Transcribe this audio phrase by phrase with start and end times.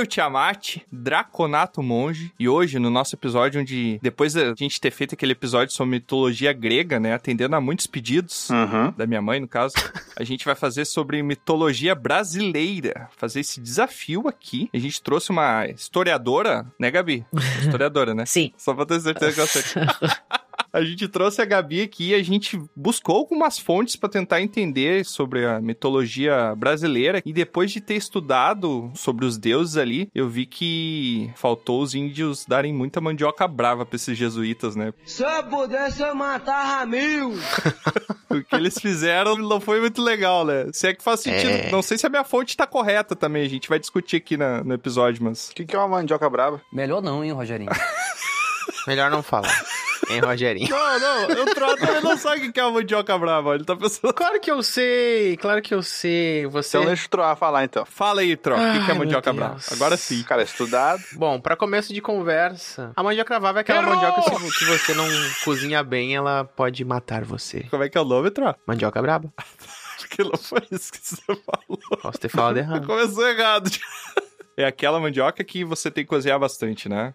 [0.00, 4.80] Aqui é o Tiamat, Draconato Monge, e hoje, no nosso episódio, onde depois da gente
[4.80, 8.92] ter feito aquele episódio sobre mitologia grega, né, atendendo a muitos pedidos, Uhum.
[8.96, 9.74] da minha mãe, no caso,
[10.16, 14.70] a gente vai fazer sobre mitologia brasileira, fazer esse desafio aqui.
[14.72, 17.26] A gente trouxe uma historiadora, né, Gabi?
[17.60, 18.24] Historiadora, né?
[18.24, 18.52] Sim.
[18.56, 19.62] Só pra ter certeza que eu sei.
[20.72, 25.04] A gente trouxe a Gabi aqui e a gente buscou algumas fontes para tentar entender
[25.04, 27.20] sobre a mitologia brasileira.
[27.26, 32.44] E depois de ter estudado sobre os deuses ali, eu vi que faltou os índios
[32.46, 34.92] darem muita mandioca brava pra esses jesuítas, né?
[35.04, 37.34] Se eu pudesse, eu matava mil.
[38.30, 40.66] O que eles fizeram não foi muito legal, né?
[40.72, 41.50] Se é que faz sentido.
[41.50, 41.70] É.
[41.72, 43.42] Não sei se a minha fonte tá correta também.
[43.44, 45.48] A gente vai discutir aqui na- no episódio, mas.
[45.50, 46.62] O que, que é uma mandioca brava?
[46.72, 47.70] Melhor não, hein, Rogerinho?
[48.86, 49.52] Melhor não falar.
[50.10, 50.68] Hein, Rogerinho?
[50.68, 53.54] Não, não, o Trota ele não sabe o que é uma mandioca brava.
[53.54, 54.12] Ele tá pensando.
[54.12, 56.46] Claro que eu sei, claro que eu sei.
[56.46, 56.76] Você.
[56.76, 57.84] Então deixa o Troá falar então.
[57.86, 59.58] Fala aí, Tro, o que, que é mandioca brava?
[59.70, 60.22] Agora sim.
[60.22, 61.02] Cara, estudado.
[61.12, 65.06] Bom, pra começo de conversa, a mandioca brava é aquela mandioca se- que você não
[65.44, 67.64] cozinha bem, ela pode matar você.
[67.70, 68.54] Como é que é o nome, Tro?
[68.66, 69.32] Mandioca braba.
[70.00, 71.78] Porque não foi isso que você falou.
[72.02, 72.86] Posso ter falado errado.
[72.86, 73.70] Começou errado.
[74.56, 77.14] É aquela mandioca que você tem que cozinhar bastante, né?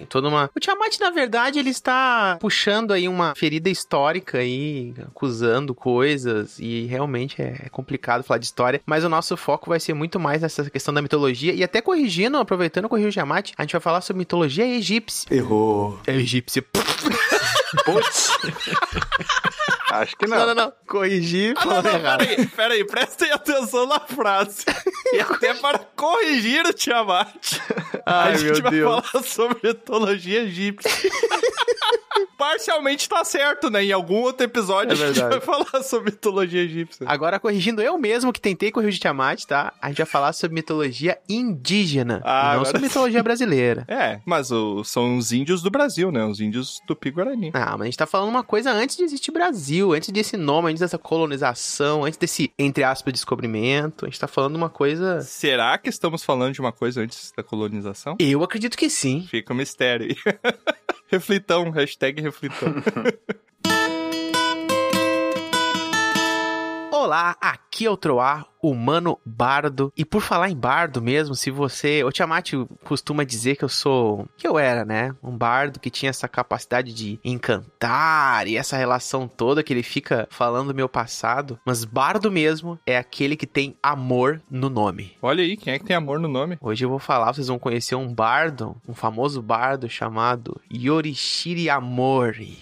[0.00, 0.50] Tem toda uma.
[0.56, 6.86] O Tiamat, na verdade, ele está puxando aí uma ferida histórica aí, acusando coisas, e
[6.86, 10.70] realmente é complicado falar de história, mas o nosso foco vai ser muito mais nessa
[10.70, 14.20] questão da mitologia, e até corrigindo, aproveitando corrigir o Tiamat, a gente vai falar sobre
[14.20, 15.28] mitologia egípcia.
[15.30, 16.00] Errou.
[16.06, 16.64] É egípcia.
[17.84, 18.30] Putz.
[19.90, 20.38] Acho que não.
[20.38, 20.72] Não, não, não.
[20.86, 22.18] Corrigir, Ah, não, falando não, errado.
[22.26, 24.64] peraí, peraí, prestem atenção na frase.
[25.12, 27.58] E até para corrigir o Tiamat,
[28.06, 29.10] Ai, a gente vai Deus.
[29.10, 30.90] falar sobre mitologia egípcia.
[32.36, 33.84] Parcialmente tá certo, né?
[33.84, 37.06] Em algum outro episódio É a gente vai falar sobre mitologia egípcia.
[37.08, 39.72] Agora, corrigindo eu mesmo, que tentei corrigir o Tiamat, tá?
[39.80, 43.84] A gente vai falar sobre mitologia indígena, Ah, não sobre mitologia brasileira.
[43.88, 46.24] É, mas o- são os índios do Brasil, né?
[46.24, 47.50] Os índios tupi-guarani.
[47.52, 50.68] Ah, mas a gente tá falando uma coisa antes de existir Brasil, antes desse nome,
[50.68, 54.04] antes dessa colonização, antes desse, entre aspas, descobrimento.
[54.04, 55.20] A gente tá falando uma coisa.
[55.20, 58.16] Será que estamos falando de uma coisa antes da colonização?
[58.18, 59.26] Eu acredito que sim.
[59.28, 60.16] Fica um mistério aí.
[61.08, 62.74] reflitão, hashtag reflitão.
[67.02, 69.90] Olá, aqui é o Troar, humano bardo.
[69.96, 72.04] E por falar em bardo mesmo, se você.
[72.04, 72.52] O Tiamat
[72.84, 74.28] costuma dizer que eu sou.
[74.36, 75.16] que eu era, né?
[75.22, 80.28] Um bardo que tinha essa capacidade de encantar e essa relação toda que ele fica
[80.30, 81.58] falando do meu passado.
[81.64, 85.16] Mas bardo mesmo é aquele que tem amor no nome.
[85.22, 86.58] Olha aí, quem é que tem amor no nome?
[86.60, 92.58] Hoje eu vou falar, vocês vão conhecer um bardo, um famoso bardo chamado Yorishiri Amori.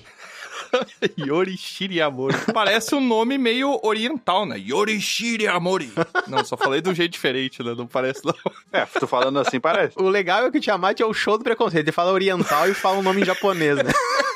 [1.18, 2.36] Yorishiri Amori.
[2.52, 4.58] Parece um nome meio oriental, né?
[4.58, 5.92] Yorishiri Amori.
[6.26, 7.74] Não, só falei de um jeito diferente, né?
[7.76, 8.34] Não parece não.
[8.72, 9.94] É, tu falando assim parece.
[9.98, 11.86] O legal é que o Tiamat é o show do preconceito.
[11.86, 13.90] Ele fala oriental e fala um nome em japonês, né?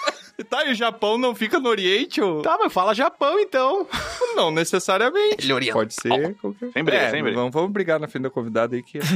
[0.48, 2.20] Tá, e o Japão não fica no Oriente?
[2.20, 2.42] Ou...
[2.42, 3.86] Tá, mas fala Japão então.
[4.34, 5.44] Não necessariamente.
[5.44, 5.80] Ele é oriental.
[5.80, 6.72] Pode ser qualquer...
[6.72, 7.36] Sem briga, é, sem briga.
[7.36, 8.98] Vamos, vamos brigar na frente da convidada aí que...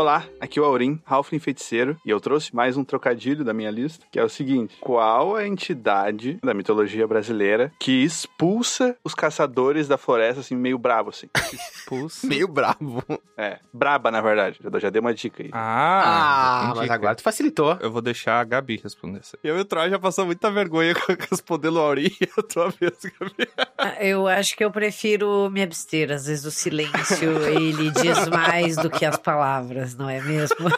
[0.00, 3.70] Olá, aqui é o Aurim, Halfling Feiticeiro, e eu trouxe mais um trocadilho da minha
[3.70, 9.86] lista, que é o seguinte: qual a entidade da mitologia brasileira que expulsa os caçadores
[9.86, 11.28] da floresta, assim, meio bravo, assim?
[11.86, 12.26] Pulsa.
[12.26, 13.04] Meio bravo.
[13.36, 14.58] É, braba, na verdade.
[14.62, 15.50] Já, já dei uma dica aí.
[15.52, 17.76] Ah, Ah, mas agora tu facilitou.
[17.80, 19.36] Eu vou deixar a Gabi responder isso.
[19.44, 22.70] Eu e o Troy já passou muita vergonha com respondendo o Aurim e a tua
[22.70, 23.50] vez, Gabi.
[23.76, 26.10] Ah, Eu acho que eu prefiro me abster.
[26.10, 30.56] Às vezes o silêncio, ele diz mais do que as palavras, não é mesmo?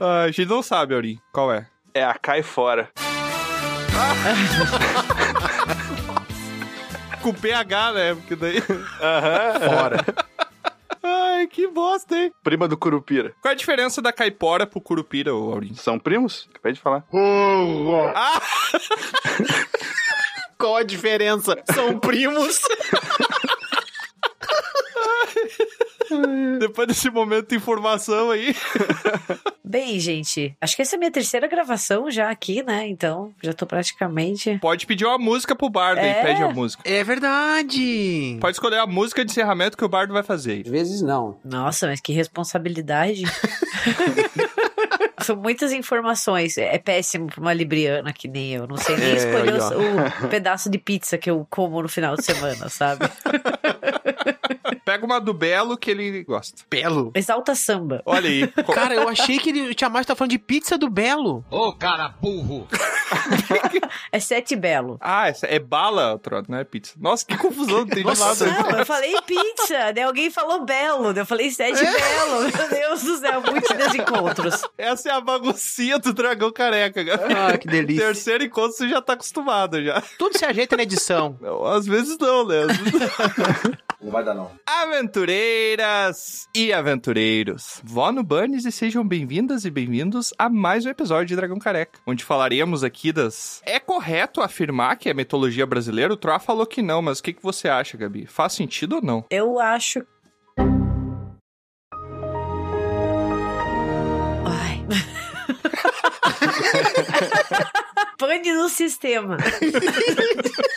[0.00, 1.20] Ah, a gente não sabe, Aurim.
[1.32, 1.68] Qual é?
[1.94, 2.88] É a Cai Fora.
[7.22, 8.14] Com PH, né?
[8.16, 8.60] Porque daí...
[8.60, 10.04] Fora.
[11.04, 12.32] Ai, que bosta, hein?
[12.42, 13.32] Prima do Curupira.
[13.40, 15.74] Qual é a diferença da caipora pro curupira, Aurim?
[15.74, 16.48] São primos?
[16.52, 17.04] Acabei de falar.
[18.14, 18.40] Ah!
[20.58, 21.56] Qual a diferença?
[21.72, 22.60] São primos.
[26.58, 28.54] Depois desse momento de informação aí.
[29.64, 32.86] Bem, gente, acho que essa é a minha terceira gravação já aqui, né?
[32.88, 34.58] Então, já tô praticamente.
[34.60, 36.18] Pode pedir uma música pro bardo É.
[36.18, 36.82] aí, pede a música.
[36.84, 38.36] É verdade.
[38.38, 40.62] Pode escolher a música de encerramento que o bardo vai fazer.
[40.66, 41.38] Às vezes não.
[41.42, 43.22] Nossa, mas que responsabilidade.
[45.22, 46.58] São muitas informações.
[46.58, 48.66] É péssimo pra uma libriana que nem eu.
[48.66, 52.16] Não sei nem É, escolher o, o pedaço de pizza que eu como no final
[52.16, 53.06] de semana, sabe?
[54.84, 56.62] Pega uma do Belo que ele gosta.
[56.68, 57.12] Belo.
[57.14, 58.02] Exalta samba.
[58.04, 58.46] Olha aí.
[58.74, 61.44] Cara, eu achei que ele, o Tiamat tá falando de pizza do Belo.
[61.50, 62.66] Ô, cara burro!
[64.10, 64.98] É sete belo.
[65.00, 66.94] Ah, essa é bala, Trot, não é pizza.
[66.98, 68.46] Nossa, que confusão, não entendi Nossa.
[68.46, 68.70] nada.
[68.70, 72.40] Não, eu falei pizza, daí alguém falou belo, daí eu falei sete belo.
[72.42, 74.62] Meu Deus do céu, muitos desencontros.
[74.76, 77.48] Essa é a baguncinha do dragão careca, cara.
[77.48, 78.06] Ah, que delícia.
[78.06, 80.02] Terceiro encontro você já tá acostumado já.
[80.18, 81.36] Tudo se ajeita na edição.
[81.40, 82.62] Não, às vezes não, né?
[82.62, 84.50] Às vezes Não vai dar, não.
[84.66, 91.26] Aventureiras e aventureiros, vó no Bunnies e sejam bem-vindas e bem-vindos a mais um episódio
[91.26, 93.62] de Dragão Careca, onde falaremos aqui das...
[93.64, 96.12] É correto afirmar que é mitologia brasileira?
[96.12, 98.26] O Troá falou que não, mas o que, que você acha, Gabi?
[98.26, 99.24] Faz sentido ou não?
[99.30, 100.04] Eu acho.
[104.44, 104.84] Ai.
[108.22, 109.36] Pane no sistema.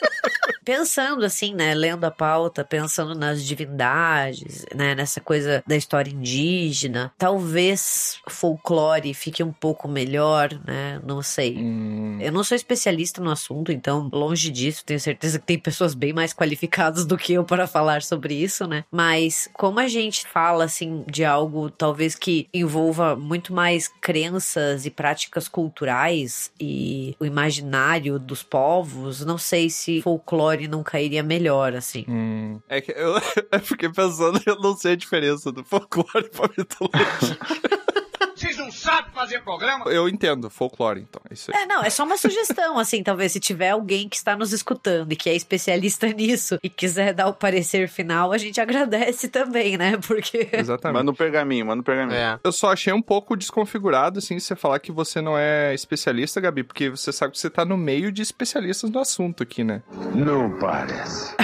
[0.65, 7.13] pensando assim, né, lendo a pauta, pensando nas divindades, né, nessa coisa da história indígena,
[7.17, 11.55] talvez folclore fique um pouco melhor, né, não sei.
[11.57, 15.93] Hum, Eu não sou especialista no assunto, então, longe disso, tenho certeza que tem pessoas
[15.93, 18.83] bem mais qualificadas do que eu para falar sobre isso, né?
[18.91, 24.89] Mas como a gente fala, assim, de algo talvez que envolva muito mais crenças e
[24.89, 32.05] práticas culturais e o imaginário dos povos, não sei se folclore não cairia melhor, assim.
[32.07, 32.59] hum.
[32.69, 33.15] É que eu,
[33.51, 37.37] eu fiquei pensando, eu não sei a diferença do folclore pra mitologia.
[38.35, 39.85] Vocês não sabem fazer programa?
[39.85, 41.63] Eu entendo, folclore, então, é isso aí.
[41.63, 45.11] É, não, é só uma sugestão, assim, talvez se tiver alguém que está nos escutando
[45.11, 49.77] e que é especialista nisso e quiser dar o parecer final, a gente agradece também,
[49.77, 49.97] né?
[50.05, 50.97] Porque Exatamente.
[50.97, 52.17] Manda um pergaminho, manda um pergaminho.
[52.17, 52.39] É.
[52.43, 56.63] Eu só achei um pouco desconfigurado, assim, você falar que você não é especialista, Gabi,
[56.63, 59.81] porque você sabe que você tá no meio de especialistas no assunto aqui, né?
[60.13, 61.35] Não parece.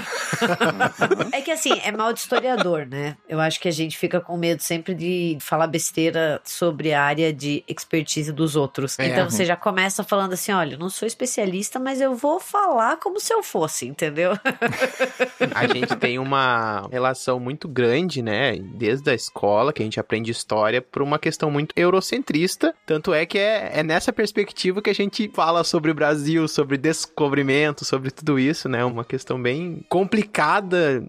[1.31, 3.17] É que assim, é mal de historiador, né?
[3.27, 7.33] Eu acho que a gente fica com medo sempre de falar besteira sobre a área
[7.33, 8.97] de expertise dos outros.
[8.99, 9.07] É.
[9.07, 12.97] Então você já começa falando assim: olha, eu não sou especialista, mas eu vou falar
[12.97, 14.31] como se eu fosse, entendeu?
[15.53, 18.57] A gente tem uma relação muito grande, né?
[18.57, 22.73] Desde a escola, que a gente aprende história, por uma questão muito eurocentrista.
[22.85, 26.77] Tanto é que é, é nessa perspectiva que a gente fala sobre o Brasil, sobre
[26.77, 28.83] descobrimento, sobre tudo isso, né?
[28.85, 30.20] Uma questão bem complicada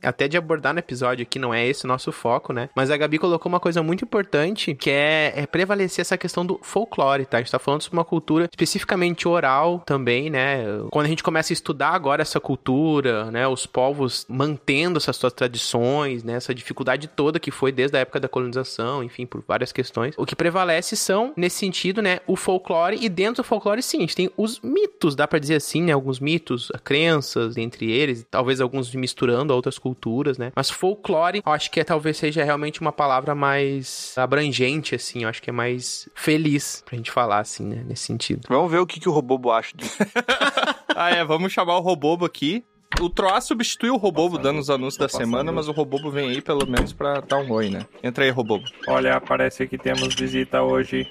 [0.03, 2.69] até de abordar no episódio aqui, não é esse o nosso foco, né?
[2.75, 6.59] Mas a Gabi colocou uma coisa muito importante, que é, é prevalecer essa questão do
[6.63, 7.39] folclore, tá?
[7.39, 10.65] A gente tá falando sobre uma cultura especificamente oral também, né?
[10.91, 13.47] Quando a gente começa a estudar agora essa cultura, né?
[13.47, 16.35] Os povos mantendo essas suas tradições, né?
[16.35, 20.15] Essa dificuldade toda que foi desde a época da colonização, enfim, por várias questões.
[20.17, 22.21] O que prevalece são, nesse sentido, né?
[22.27, 25.57] O folclore e dentro do folclore, sim, a gente tem os mitos, dá pra dizer
[25.57, 25.93] assim, né?
[25.93, 30.53] Alguns mitos, crenças entre eles, talvez alguns misturando a outras culturas, né?
[30.55, 35.29] Mas folclore, eu acho que é, talvez seja realmente uma palavra mais abrangente, assim, eu
[35.29, 37.85] acho que é mais feliz pra gente falar, assim, né?
[37.87, 38.47] Nesse sentido.
[38.49, 39.99] Vamos ver o que, que o Robobo acha disso.
[40.95, 42.63] Ah, é, vamos chamar o Robobo aqui.
[43.01, 46.43] O Troá substituiu o Robobo dando os anúncios da semana, mas o Robobo vem aí
[46.43, 47.87] pelo menos pra dar um oi, né?
[48.03, 48.65] Entra aí, Robobo.
[48.87, 51.11] Olha, parece que temos visita hoje.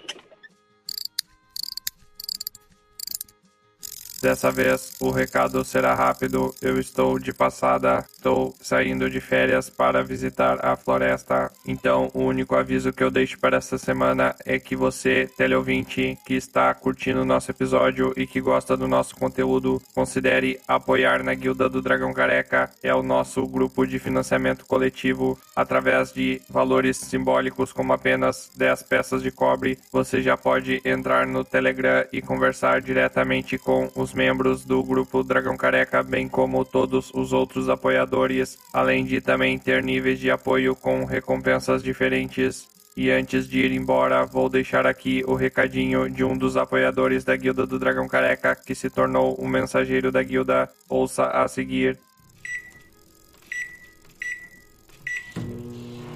[4.21, 6.53] Dessa vez, o recado será rápido.
[6.61, 8.05] Eu estou de passada.
[8.15, 11.51] Estou saindo de férias para visitar a floresta.
[11.65, 16.35] Então, o único aviso que eu deixo para essa semana é que você, teleouvinte, que
[16.35, 21.67] está curtindo o nosso episódio e que gosta do nosso conteúdo, considere apoiar na Guilda
[21.67, 22.69] do Dragão Careca.
[22.83, 25.35] É o nosso grupo de financiamento coletivo.
[25.55, 31.43] Através de valores simbólicos como apenas 10 peças de cobre, você já pode entrar no
[31.43, 37.33] Telegram e conversar diretamente com os membros do grupo Dragão Careca, bem como todos os
[37.33, 42.69] outros apoiadores, além de também ter níveis de apoio com recompensas diferentes.
[42.95, 47.35] E antes de ir embora, vou deixar aqui o recadinho de um dos apoiadores da
[47.35, 50.69] Guilda do Dragão Careca, que se tornou um mensageiro da guilda.
[50.89, 51.97] Ouça a seguir.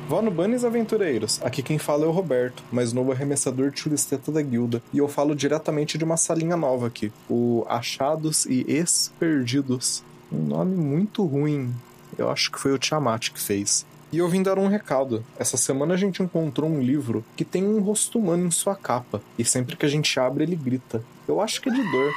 [0.08, 4.40] Vó no Bunnies Aventureiros, aqui quem fala é o Roberto, mais novo arremessador churisteta da
[4.40, 10.04] guilda, e eu falo diretamente de uma salinha nova aqui, o Achados e Ex-Perdidos.
[10.32, 11.74] Um nome muito ruim,
[12.20, 13.84] eu acho que foi o Tiamat que fez.
[14.12, 15.26] E eu vim dar um recado.
[15.40, 19.20] Essa semana a gente encontrou um livro que tem um rosto humano em sua capa,
[19.40, 21.04] e sempre que a gente abre ele grita.
[21.28, 22.12] Eu acho que é de dor.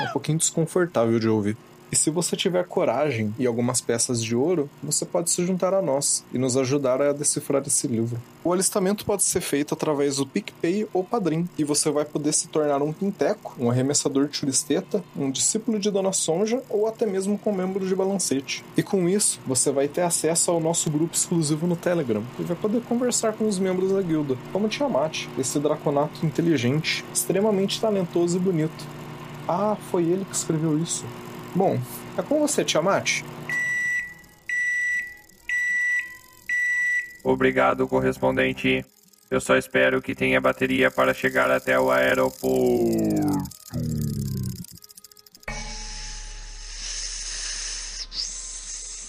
[0.00, 1.56] É um pouquinho desconfortável de ouvir.
[1.94, 5.80] E se você tiver coragem e algumas peças de ouro, você pode se juntar a
[5.80, 8.20] nós e nos ajudar a decifrar esse livro.
[8.42, 12.48] O alistamento pode ser feito através do PicPay ou Padrim, e você vai poder se
[12.48, 17.38] tornar um pinteco, um arremessador de churisteta, um discípulo de Dona Sonja ou até mesmo
[17.38, 18.64] com membro de balancete.
[18.76, 22.56] E com isso, você vai ter acesso ao nosso grupo exclusivo no Telegram e vai
[22.56, 28.40] poder conversar com os membros da guilda, como Tiamat, esse draconato inteligente, extremamente talentoso e
[28.40, 28.84] bonito.
[29.46, 31.04] Ah, foi ele que escreveu isso.
[31.54, 31.78] Bom,
[32.18, 33.22] é com você, Tiamat.
[37.22, 38.84] Obrigado, correspondente.
[39.30, 42.44] Eu só espero que tenha bateria para chegar até o aeroporto.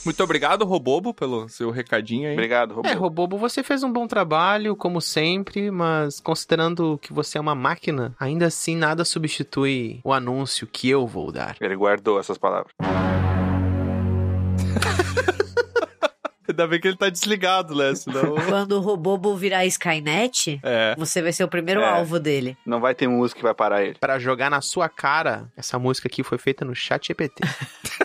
[0.05, 2.33] Muito obrigado, Robobo, pelo seu recadinho aí.
[2.33, 2.87] Obrigado, Robô.
[2.87, 7.55] É, Robobo, você fez um bom trabalho, como sempre, mas considerando que você é uma
[7.55, 11.55] máquina, ainda assim nada substitui o anúncio que eu vou dar.
[11.59, 12.71] Ele guardou essas palavras.
[16.47, 17.93] Ainda bem que ele tá desligado, né?
[17.95, 18.35] Senão...
[18.47, 20.93] Quando o Robobo virar Skynet, É.
[20.95, 21.89] você vai ser o primeiro É.
[21.89, 22.55] alvo dele.
[22.63, 23.95] Não vai ter música que vai parar ele.
[23.99, 27.41] Pra jogar na sua cara, essa música aqui foi feita no chat GPT.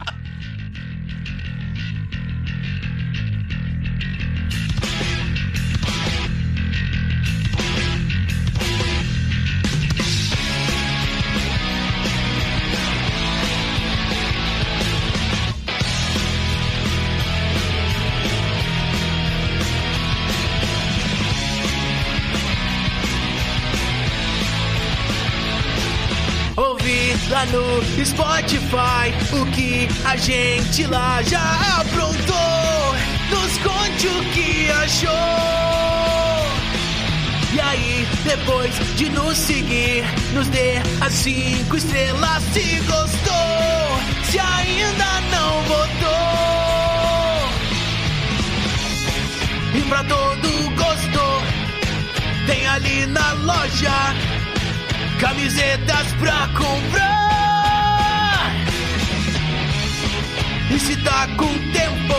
[27.49, 31.41] No Spotify o que a gente lá já
[31.79, 32.95] aprontou.
[33.31, 35.09] Nos conte o que achou.
[37.51, 43.99] E aí, depois de nos seguir, nos dê as cinco estrelas se gostou.
[44.29, 46.11] Se ainda não votou.
[49.73, 51.43] E pra todo gosto,
[52.45, 54.15] tem ali na loja
[55.19, 57.30] camisetas pra comprar.
[60.81, 62.15] Se tá com tempo,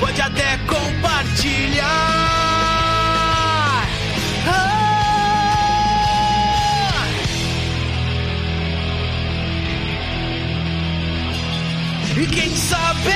[0.00, 1.84] pode até compartilhar.
[4.48, 4.86] Ah!
[12.16, 13.12] E quem sabe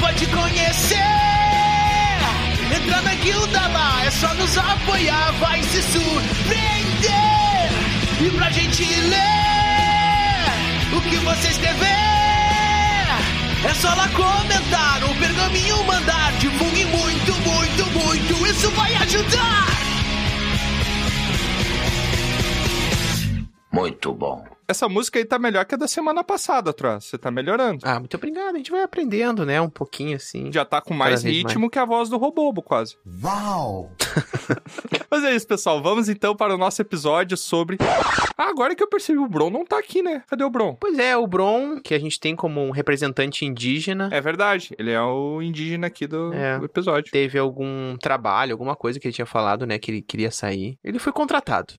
[0.00, 0.96] pode conhecer.
[2.74, 7.20] Entra na guilda lá, é só nos apoiar, vai se surpreender.
[8.22, 9.40] E pra gente ler
[10.96, 12.09] o que você escrever,
[13.70, 16.32] é só lá comentar, o pergaminho mandar.
[16.38, 19.79] Divulgue muito, muito, muito, isso vai ajudar.
[23.80, 24.44] Muito bom.
[24.68, 27.00] Essa música aí tá melhor que a da semana passada, Troa.
[27.00, 27.80] Você tá melhorando.
[27.82, 28.54] ah, muito obrigado.
[28.54, 29.60] A gente vai aprendendo, né?
[29.60, 30.52] Um pouquinho assim.
[30.52, 32.96] Já tá com mais ritmo que a voz do Robobo, quase.
[33.24, 33.90] Uau!
[35.10, 35.82] Mas é isso, pessoal.
[35.82, 37.78] Vamos então para o nosso episódio sobre.
[38.38, 40.22] Ah, agora que eu percebi, o Bron não tá aqui, né?
[40.28, 40.76] Cadê o Bron?
[40.78, 44.92] Pois é, o Bron, que a gente tem como um representante indígena, É verdade, ele
[44.92, 46.58] é o indígena aqui do, É.
[46.58, 47.10] do episódio.
[47.10, 49.78] teve algum trabalho, alguma coisa que ele tinha falado, né?
[49.78, 50.76] Que ele queria sair.
[50.84, 51.74] Ele foi contratado.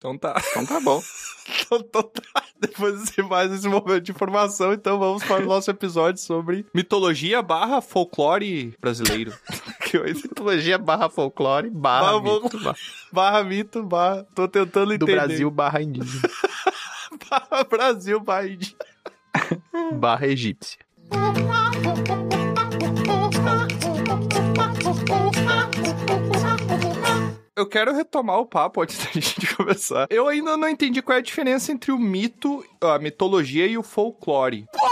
[0.00, 0.34] Então tá.
[0.50, 1.00] Então tá bom.
[1.62, 2.42] Então, então tá.
[2.60, 7.42] Depois desse mais esse momento de informação, então vamos para o nosso episódio sobre mitologia
[7.42, 9.32] barra folclore brasileiro.
[9.92, 12.76] ainda- Mitologia barra folclore barra Barra mito, barra-
[13.12, 14.26] barra mito, barra.
[14.32, 15.12] Tô tentando do entender.
[15.16, 16.30] Brasil barra indígena
[17.28, 18.76] Barra Brasil, barra indi-
[19.94, 20.78] barra egípcia.
[27.60, 30.06] Eu quero retomar o papo antes da gente começar.
[30.08, 33.82] Eu ainda não entendi qual é a diferença entre o mito, a mitologia e o
[33.82, 34.64] folclore.
[34.74, 34.89] Novo,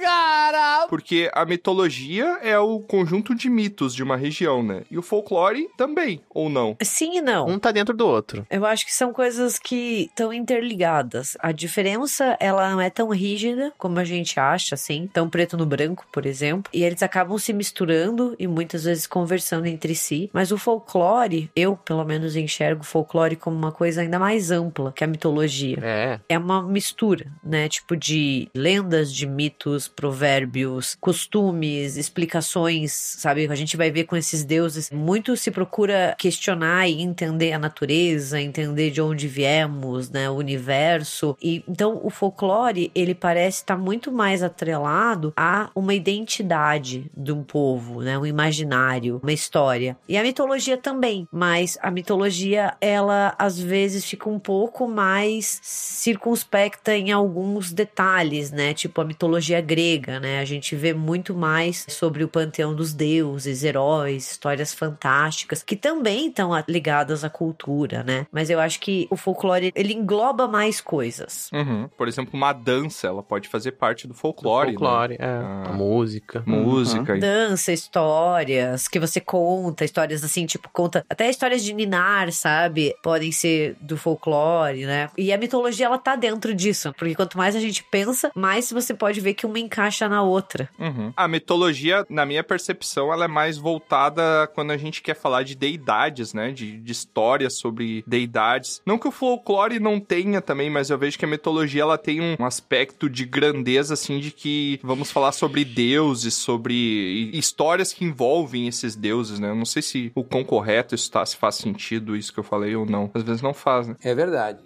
[0.00, 0.86] cara!
[0.88, 4.82] Porque a mitologia é o conjunto de mitos de uma região, né?
[4.90, 6.76] E o folclore também, ou não?
[6.82, 7.46] Sim e não.
[7.46, 8.46] Um tá dentro do outro.
[8.50, 11.36] Eu acho que são coisas que estão interligadas.
[11.40, 15.66] A diferença, ela não é tão rígida como a gente acha, assim, tão preto no
[15.66, 16.70] branco, por exemplo.
[16.72, 20.30] E eles acabam se misturando e muitas vezes conversando entre si.
[20.32, 24.92] Mas o folclore, eu pelo menos enxergo o folclore como uma coisa ainda mais ampla
[24.92, 25.78] que a mitologia.
[25.82, 26.20] É.
[26.28, 27.68] É uma mistura, né?
[27.68, 33.48] Tipo de lendas, de mitos, provérbios, costumes, explicações, sabe?
[33.50, 38.40] A gente vai ver com esses deuses, muito se procura questionar e entender a natureza,
[38.40, 41.36] entender de onde viemos, né, o universo.
[41.42, 47.42] E então o folclore, ele parece estar muito mais atrelado a uma identidade de um
[47.42, 49.96] povo, né, um imaginário, uma história.
[50.08, 56.96] E a mitologia também, mas a mitologia ela às vezes fica um pouco mais circunspecta
[56.96, 58.74] em alguns detalhes, né?
[58.74, 59.77] Tipo a mitologia grega,
[60.20, 60.40] né?
[60.40, 66.28] A gente vê muito mais sobre o panteão dos deuses, heróis, histórias fantásticas, que também
[66.28, 68.26] estão ligadas à cultura, né?
[68.32, 71.48] Mas eu acho que o folclore, ele engloba mais coisas.
[71.52, 71.88] Uhum.
[71.96, 74.72] Por exemplo, uma dança, ela pode fazer parte do folclore.
[74.72, 75.18] Do folclore, né?
[75.20, 75.28] é.
[75.28, 75.64] Ah.
[75.68, 76.42] A música.
[76.46, 77.16] Música.
[77.16, 82.94] e- Dança, histórias que você conta, histórias assim, tipo, conta até histórias de Ninar, sabe?
[83.02, 85.08] Podem ser do folclore, né?
[85.16, 88.94] E a mitologia, ela tá dentro disso, porque quanto mais a gente pensa, mais você
[88.94, 90.68] pode ver que uma encaixa na outra.
[90.78, 91.12] Uhum.
[91.16, 95.54] A mitologia, na minha percepção, ela é mais voltada quando a gente quer falar de
[95.54, 96.50] deidades, né?
[96.50, 98.80] De, de histórias sobre deidades.
[98.86, 102.20] Não que o folclore não tenha também, mas eu vejo que a mitologia ela tem
[102.20, 108.66] um aspecto de grandeza, assim, de que vamos falar sobre deuses, sobre histórias que envolvem
[108.66, 109.50] esses deuses, né?
[109.50, 112.44] Eu não sei se o quão correto isso tá, se faz sentido isso que eu
[112.44, 113.10] falei ou não.
[113.12, 113.96] Às vezes não faz, né?
[114.02, 114.58] É verdade.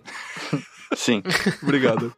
[0.95, 1.23] Sim.
[1.63, 2.15] Obrigado.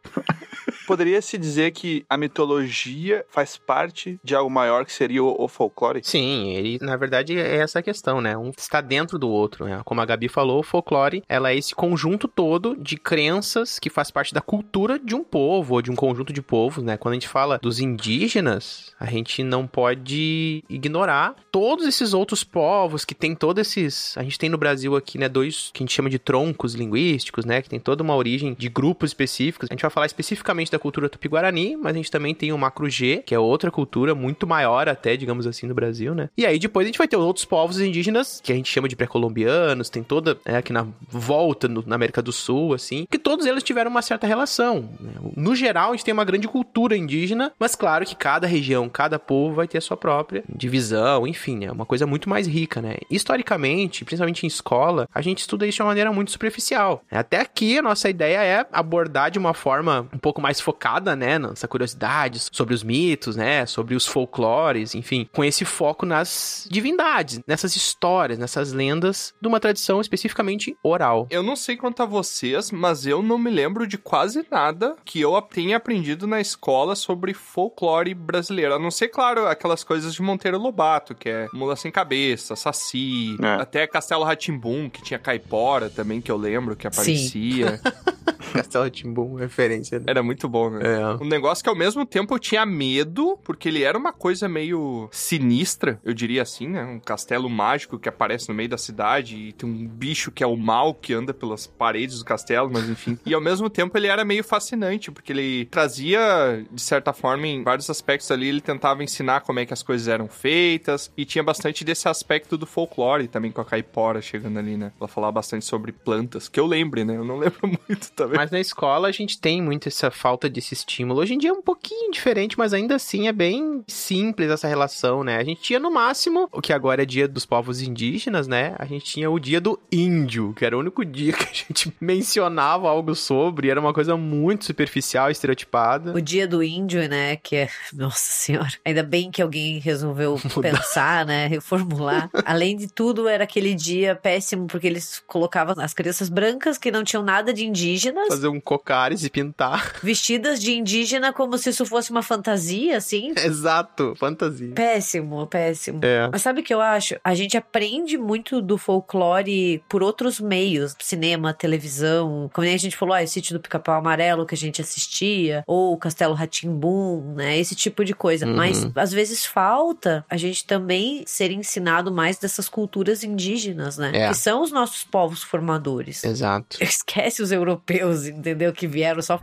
[0.85, 6.01] Poderia-se dizer que a mitologia faz parte de algo maior que seria o, o folclore?
[6.03, 8.37] Sim, ele, na verdade, é essa a questão, né?
[8.37, 9.81] Um está dentro do outro, né?
[9.83, 14.11] Como a Gabi falou, o folclore, ela é esse conjunto todo de crenças que faz
[14.11, 16.97] parte da cultura de um povo, ou de um conjunto de povos, né?
[16.97, 23.03] Quando a gente fala dos indígenas, a gente não pode ignorar todos esses outros povos
[23.05, 24.17] que tem todos esses...
[24.17, 27.45] A gente tem no Brasil aqui, né, dois que a gente chama de troncos linguísticos,
[27.45, 27.61] né?
[27.61, 29.67] Que tem toda uma origem de grupos específicos.
[29.69, 33.23] A gente vai falar especificamente da cultura tupi-guarani, mas a gente também tem o macro-G,
[33.25, 36.29] que é outra cultura muito maior até, digamos assim, no Brasil, né?
[36.37, 38.95] E aí depois a gente vai ter outros povos indígenas, que a gente chama de
[38.95, 43.45] pré-colombianos, tem toda, é, aqui na volta, no- na América do Sul, assim, que todos
[43.45, 44.89] eles tiveram uma certa relação.
[44.99, 45.11] né?
[45.35, 49.17] No geral, a gente tem uma grande cultura indígena, mas claro que cada região, cada
[49.17, 52.95] povo vai ter a sua própria divisão, enfim, é uma coisa muito mais rica, né?
[53.09, 57.03] Historicamente, principalmente em escola, a gente estuda isso de uma maneira muito superficial.
[57.11, 61.37] Até aqui, a nossa ideia é abordar de uma forma um pouco mais focada, né,
[61.37, 67.39] nessa curiosidade sobre os mitos, né, sobre os folclores, enfim, com esse foco nas divindades,
[67.47, 71.27] nessas histórias, nessas lendas de uma tradição especificamente oral.
[71.29, 75.21] Eu não sei quanto a vocês, mas eu não me lembro de quase nada que
[75.21, 78.73] eu tenha aprendido na escola sobre folclore brasileiro.
[78.73, 83.37] A não ser, claro, aquelas coisas de Monteiro Lobato, que é Mula Sem Cabeça, Saci,
[83.41, 83.61] É.
[83.61, 87.79] até Castelo Ratimbum, que tinha caipora também, que eu lembro que aparecia.
[88.53, 89.99] Castelo Timbum, referência.
[89.99, 90.05] né?
[90.07, 90.79] Era muito bom, né?
[90.83, 91.23] É.
[91.23, 95.09] Um negócio que ao mesmo tempo eu tinha medo, porque ele era uma coisa meio
[95.11, 96.83] sinistra, eu diria assim, né?
[96.83, 100.47] Um castelo mágico que aparece no meio da cidade e tem um bicho que é
[100.47, 103.17] o mal que anda pelas paredes do castelo, mas enfim.
[103.25, 107.63] e ao mesmo tempo ele era meio fascinante, porque ele trazia, de certa forma, em
[107.63, 111.43] vários aspectos ali, ele tentava ensinar como é que as coisas eram feitas e tinha
[111.43, 114.91] bastante desse aspecto do folclore também com a caipora chegando ali, né?
[114.99, 117.15] Ela falava bastante sobre plantas, que eu lembre, né?
[117.15, 118.37] Eu não lembro muito também.
[118.37, 121.19] Mas na escola a gente tem muito essa falta desse estímulo.
[121.19, 125.23] Hoje em dia é um pouquinho diferente, mas ainda assim é bem simples essa relação,
[125.23, 125.37] né?
[125.37, 128.75] A gente tinha no máximo, o que agora é dia dos povos indígenas, né?
[128.77, 131.93] A gente tinha o dia do índio, que era o único dia que a gente
[131.99, 136.13] mencionava algo sobre, era uma coisa muito superficial, estereotipada.
[136.13, 137.35] O dia do índio, né?
[137.37, 137.69] Que é.
[137.93, 138.73] Nossa senhora.
[138.83, 141.47] Ainda bem que alguém resolveu pensar, né?
[141.47, 142.29] Reformular.
[142.45, 147.03] Além de tudo, era aquele dia péssimo, porque eles colocavam as crianças brancas que não
[147.03, 149.99] tinham nada de indígenas, Fazer um cocares e pintar.
[150.35, 153.33] Vestidas de indígena como se isso fosse uma fantasia, assim.
[153.43, 154.73] Exato, fantasia.
[154.73, 155.99] Péssimo, péssimo.
[156.03, 156.29] É.
[156.31, 157.15] Mas sabe o que eu acho?
[157.23, 162.49] A gente aprende muito do folclore por outros meios, cinema, televisão.
[162.53, 165.63] Como nem a gente falou, ah, o sítio do Pica-Pau Amarelo que a gente assistia,
[165.65, 167.57] ou o Castelo Ratimbum, né?
[167.57, 168.45] Esse tipo de coisa.
[168.45, 168.55] Uhum.
[168.55, 174.11] Mas às vezes falta a gente também ser ensinado mais dessas culturas indígenas, né?
[174.13, 174.27] É.
[174.29, 176.23] Que são os nossos povos formadores.
[176.23, 176.77] Exato.
[176.81, 178.73] Esquece os europeus, entendeu?
[178.73, 179.37] Que vieram só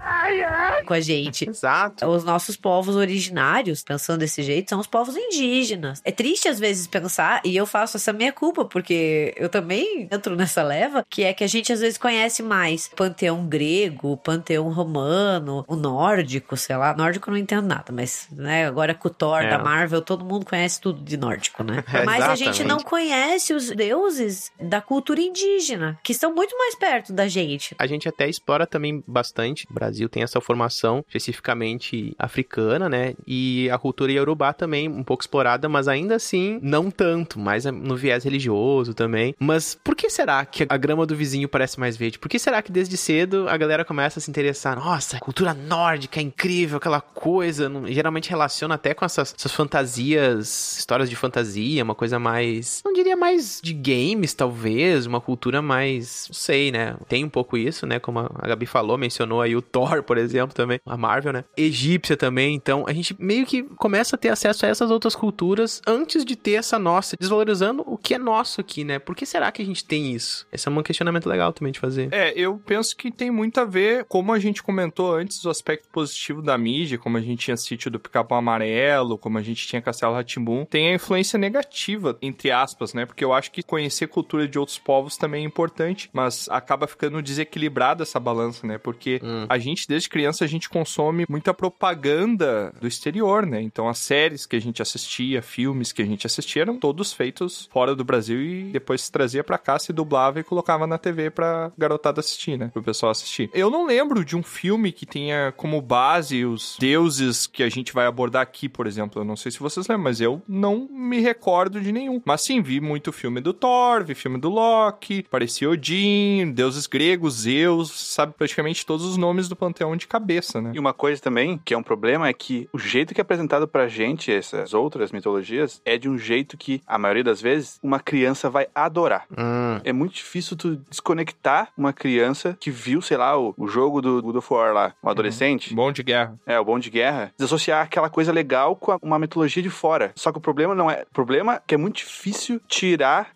[0.82, 1.48] com a gente.
[1.48, 2.06] Exato.
[2.06, 6.00] Os nossos povos originários, pensando desse jeito, são os povos indígenas.
[6.04, 10.36] É triste às vezes pensar, e eu faço essa minha culpa, porque eu também entro
[10.36, 15.64] nessa leva, que é que a gente às vezes conhece mais panteão grego, panteão romano,
[15.68, 16.94] o nórdico, sei lá.
[16.96, 19.50] Nórdico eu não entendo nada, mas né, agora com o Thor É.
[19.50, 21.84] da Marvel, todo mundo conhece tudo de nórdico, né?
[22.04, 27.12] mas a gente não conhece os deuses da cultura indígena, que estão muito mais perto
[27.12, 27.74] da gente.
[27.78, 29.66] A gente até explora também bastante.
[29.70, 30.62] O Brasil tem essa formação
[31.09, 33.14] especificamente africana, né?
[33.27, 37.96] E a cultura iorubá também um pouco explorada, mas ainda assim não tanto, mais no
[37.96, 39.35] viés religioso também.
[39.38, 42.18] Mas por que será que a grama do vizinho parece mais verde?
[42.18, 44.77] Por que será que desde cedo a galera começa a se interessar?
[44.77, 47.70] Nossa, cultura nórdica é incrível, aquela coisa.
[47.87, 52.83] geralmente relaciona até com essas, essas fantasias, histórias de fantasia, uma coisa mais.
[52.85, 56.27] Não diria mais de games, talvez, uma cultura mais.
[56.29, 56.96] Não sei, né?
[57.09, 57.98] Tem um pouco isso, né?
[57.98, 61.44] Como a Gabi falou, mencionou aí o Thor, por exemplo, também, a Marvel, né?
[61.56, 62.54] Egípcia também.
[62.54, 66.36] Então a gente meio que começa a ter acesso a essas outras culturas antes de
[66.36, 68.98] ter essa nossa, desvalorizando o que é nosso aqui, né?
[68.98, 70.46] Por que será que a gente tem isso?
[70.52, 72.08] Esse é um questionamento legal também de fazer.
[72.12, 75.88] É, eu penso que tem muito a ver, como a gente comentou antes, o aspecto
[75.90, 79.80] positivo da mídia, como a gente tinha sítio do Pica-Pau Amarelo, como a gente tinha
[79.82, 83.06] Castelo Ratimbum, tem a influência negativa, entre aspas, né?
[83.06, 87.20] Porque eu acho que conhecer cultura de outros povos também é importante, mas acaba ficando
[87.22, 88.78] desequilibrada essa balança, né?
[88.78, 89.46] Porque Hum.
[89.48, 93.61] a gente, desde criança, a gente consome muita propaganda do exterior, né?
[93.61, 97.68] Então as séries que a gente assistia, filmes que a gente assistia, eram todos feitos
[97.72, 101.31] fora do Brasil e depois se trazia pra cá, se dublava e colocava na TV
[101.31, 102.70] pra garotada assistir, né?
[102.72, 103.50] Pro pessoal assistir.
[103.52, 107.92] Eu não lembro de um filme que tenha como base os deuses que a gente
[107.92, 109.20] vai abordar aqui, por exemplo.
[109.20, 112.20] Eu não sei se vocês lembram, mas eu não me recordo de nenhum.
[112.24, 117.35] Mas sim, vi muito filme do Thor, vi filme do Loki, parecia Odin, deuses gregos,
[117.42, 120.72] Zeus, sabe praticamente todos os nomes do panteão de cabeça, né?
[120.74, 123.66] E uma coisa também, que é um problema, é que o jeito que é apresentado
[123.68, 128.00] pra gente essas outras mitologias é de um jeito que, a maioria das vezes, uma
[128.00, 129.26] criança vai adorar.
[129.30, 129.80] Hum.
[129.84, 134.22] É muito difícil tu desconectar uma criança que viu, sei lá, o, o jogo do
[134.22, 135.74] God of War lá, um adolescente.
[135.74, 136.38] Bom de guerra.
[136.46, 140.12] É, o bom de guerra, desassociar aquela coisa legal com a- uma mitologia de fora.
[140.14, 141.02] Só que o problema não é.
[141.10, 143.30] O problema é que é muito difícil tirar.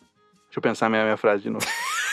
[0.46, 1.66] Deixa eu pensar minha, minha frase de novo.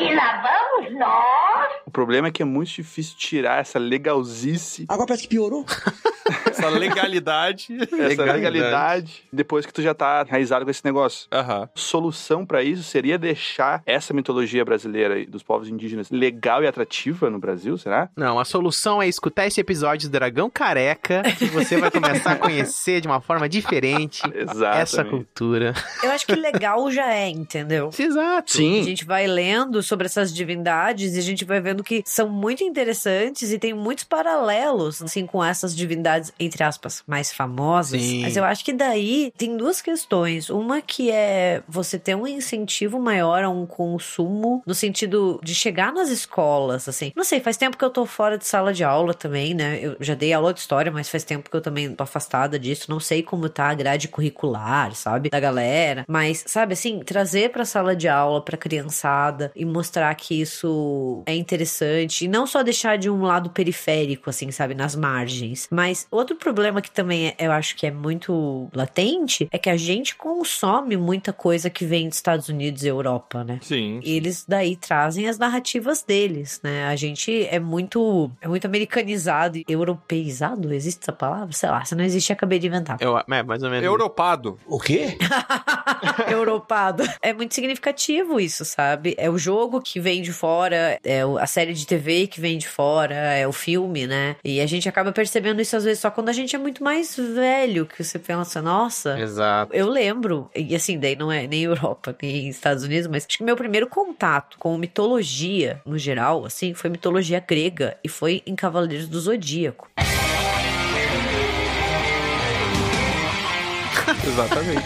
[0.00, 1.70] E lá vamos nós.
[1.86, 5.64] O problema é que é muito difícil tirar essa legalzice, Agora parece que piorou.
[6.48, 7.76] Essa legalidade.
[7.80, 8.32] essa Legalidade.
[8.40, 11.26] legalidade, depois que tu já tá enraizado com esse negócio.
[11.32, 11.68] Aham.
[11.74, 17.38] Solução pra isso seria deixar essa mitologia brasileira dos povos indígenas legal e atrativa no
[17.40, 18.10] Brasil, será?
[18.16, 22.36] Não, a solução é escutar esse episódio do Dragão Careca e você vai começar a
[22.38, 24.22] conhecer de uma forma diferente
[24.76, 25.74] essa cultura.
[26.02, 27.90] Eu acho que legal já é, entendeu?
[27.98, 28.52] Exato.
[28.52, 28.82] A Sim.
[28.84, 33.50] gente vai lendo sobre essas divindades e a gente vai vendo que são muito interessantes
[33.52, 38.00] e tem muitos paralelos, assim, com essas divindades, entre aspas, mais famosas.
[38.00, 38.22] Sim.
[38.22, 40.48] Mas eu acho que daí tem duas questões.
[40.48, 45.92] Uma que é você ter um incentivo maior a um consumo no sentido de chegar
[45.92, 47.12] nas escolas, assim.
[47.16, 49.80] Não sei, faz tempo que eu tô fora de sala de aula também, né?
[49.82, 52.88] Eu já dei aula de história, mas faz tempo que eu também tô afastada disso.
[52.88, 55.30] Não sei como tá a grade curricular, sabe?
[55.30, 56.04] Da galera.
[56.06, 61.34] Mas, sabe, assim, trazer pra sala de aula, pra criançada e mostrar que isso é
[61.34, 62.24] interessante.
[62.24, 64.74] E não só deixar de um lado periférico, assim, sabe?
[64.74, 65.68] Nas margens.
[65.70, 69.76] Mas outro problema que também é- eu acho que é muito latente é que a
[69.76, 73.58] gente consome muita coisa que vem dos Estados Unidos e Europa, né?
[73.62, 74.00] Sim.
[74.02, 76.86] E eles daí trazem as narrativas deles, né?
[76.86, 81.52] A gente é muito é muito americanizado e europeizado, existe essa palavra?
[81.52, 82.96] Sei lá, se não existe, acabei de inventar.
[83.00, 83.84] Eu, é, mais ou menos.
[83.84, 84.58] Europado.
[84.66, 85.16] O quê?
[86.30, 87.02] Europado.
[87.22, 89.14] É muito significativo isso, sabe?
[89.18, 92.68] É o jogo que vem de fora, é a série de TV que vem de
[92.68, 94.36] fora, é o filme, né?
[94.44, 97.16] E a gente acaba percebendo isso às vezes só quando a gente é muito mais
[97.16, 99.74] velho, que você pensa, nossa, Exato.
[99.74, 103.44] eu lembro, e assim, daí não é nem Europa, nem Estados Unidos, mas acho que
[103.44, 109.08] meu primeiro contato com mitologia, no geral, assim, foi mitologia grega e foi em Cavaleiros
[109.08, 109.88] do Zodíaco.
[114.26, 114.84] Exatamente.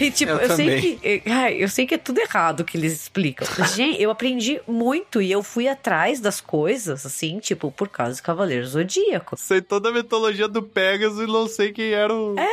[0.00, 1.22] E tipo, Eu eu, sei que.
[1.30, 3.46] ai, Eu sei que é tudo errado que eles explicam.
[3.74, 8.22] Gente, eu aprendi muito e eu fui atrás das coisas, assim, tipo, por causa do
[8.22, 9.36] Cavaleiro Zodíaco.
[9.36, 12.34] sei toda a mitologia do Pegasus e não sei quem era o.
[12.38, 12.46] É,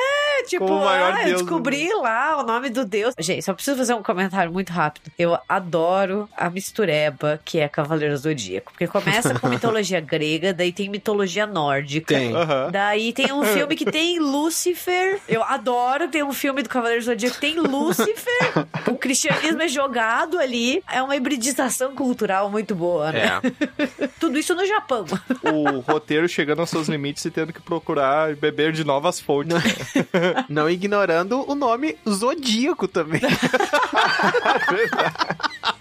[0.44, 3.14] tipo, Como maior ah, eu deus descobri lá o nome do deus.
[3.20, 5.12] Gente, só preciso fazer um comentário muito rápido.
[5.18, 8.72] Eu adoro a mistureba que é Cavaleiro Zodíaco.
[8.72, 12.16] Porque começa com mitologia grega, daí tem mitologia nórdica.
[12.16, 12.34] Tem.
[12.72, 15.20] Daí tem um filme que tem Lúcifer.
[15.28, 18.68] Eu adoro ter um filme do Cavaleiro do Zodíaco que tem Lúcifer.
[18.88, 20.84] o cristianismo é jogado ali.
[20.92, 23.42] É uma hibridização cultural muito boa, né?
[23.78, 24.08] É.
[24.20, 25.06] Tudo isso no Japão.
[25.44, 29.56] O roteiro chegando aos seus limites e tendo que procurar e beber de novas fontes.
[30.50, 33.22] Não ignorando o nome Zodíaco também.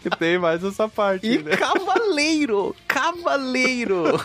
[0.02, 1.56] que tem mais essa parte, E né?
[1.56, 2.74] Cavaleiro!
[2.86, 4.20] Cavaleiro!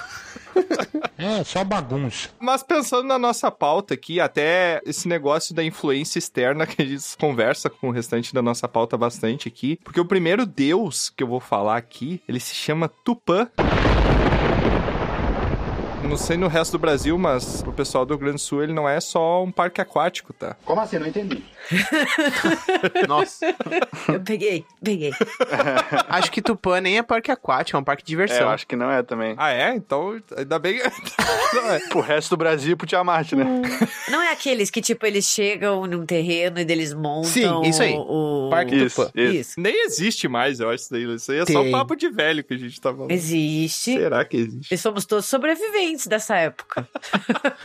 [1.17, 2.29] É, só bagunça.
[2.39, 7.17] Mas pensando na nossa pauta aqui, até esse negócio da influência externa que a gente
[7.17, 11.27] conversa com o restante da nossa pauta bastante aqui, porque o primeiro deus que eu
[11.27, 13.49] vou falar aqui, ele se chama Tupã.
[16.07, 18.73] Não sei no resto do Brasil, mas pro pessoal do Rio Grande do Sul ele
[18.73, 20.55] não é só um parque aquático, tá?
[20.63, 20.99] Como assim?
[20.99, 21.43] Não entendi.
[23.07, 23.47] Nossa.
[24.07, 25.11] Eu peguei, peguei.
[26.09, 28.41] acho que Tupã nem é parque aquático, é um parque de É, diversão.
[28.41, 29.33] eu acho que não é também.
[29.37, 29.73] Ah, é?
[29.73, 30.79] Então, ainda bem.
[31.53, 31.79] Não é.
[31.87, 33.45] Pro resto do Brasil e pro Tiamat, né?
[34.09, 37.93] Não é aqueles que, tipo, eles chegam num terreno e eles montam Sim, isso aí.
[37.95, 38.47] o...
[38.49, 39.11] Parque Isso, Tupã.
[39.21, 39.33] isso.
[39.35, 39.59] Isso.
[39.61, 41.03] Nem existe mais, eu acho isso daí.
[41.15, 41.71] Isso aí é só Tem.
[41.71, 43.11] papo de velho que a gente tá falando.
[43.11, 43.93] Existe.
[43.93, 44.73] Será que existe?
[44.73, 46.87] E somos todos sobreviventes dessa época.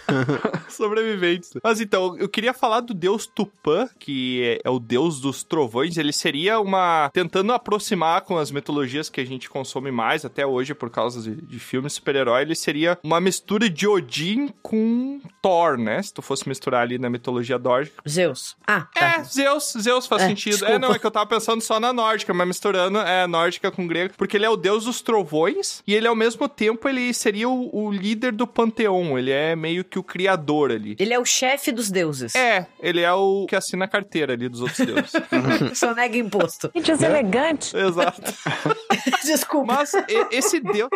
[0.69, 1.51] Sobreviventes.
[1.63, 5.97] Mas então, eu queria falar do deus Tupã, que é, é o deus dos trovões.
[5.97, 7.11] Ele seria uma.
[7.13, 11.41] tentando aproximar com as mitologias que a gente consome mais até hoje por causa de,
[11.43, 12.43] de filmes super-herói.
[12.43, 16.03] Ele seria uma mistura de Odin com Thor, né?
[16.03, 18.03] Se tu fosse misturar ali na mitologia nórdica.
[18.09, 18.57] Zeus.
[18.67, 19.23] Ah, É, tá.
[19.25, 20.53] Zeus, Zeus faz É, sentido.
[20.53, 20.75] desculpa.
[20.75, 23.87] É, não, é que eu tava pensando só na nórdica, mas misturando é nórdica com
[23.87, 27.49] grego, porque ele é o deus dos trovões e ele ao mesmo tempo ele seria
[27.49, 30.97] o, o líder do panteão, ele é meio que o criador ali.
[30.99, 32.35] Ele é o chefe dos deuses.
[32.35, 35.13] É, ele é o que assina a carteira ali dos outros deuses.
[35.79, 36.71] Só nega imposto.
[36.75, 37.77] Gente, elegante.
[37.77, 38.23] Exato.
[39.25, 39.75] Desculpa.
[39.75, 39.93] Mas
[40.31, 40.91] esse deus.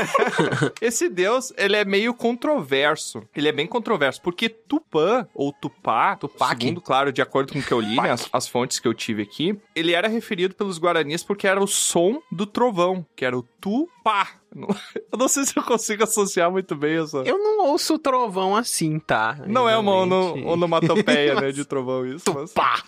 [0.80, 3.22] esse deus, ele é meio controverso.
[3.34, 6.60] Ele é bem controverso, porque Tupã, ou Tupá, Tupac.
[6.60, 8.94] segundo, claro, de acordo com o que eu li, né, as, as fontes que eu
[8.94, 13.36] tive aqui, ele era referido pelos guaranis porque era o som do trovão, que era
[13.36, 14.28] o Tupá.
[15.12, 17.18] Eu não sei se eu consigo associar muito bem essa.
[17.18, 19.36] Eu não ouço trovão assim, tá?
[19.46, 20.46] Não é uma ono- Realmente.
[20.46, 22.52] onomatopeia, né, de trovão isso, mas...
[22.52, 22.82] Pá!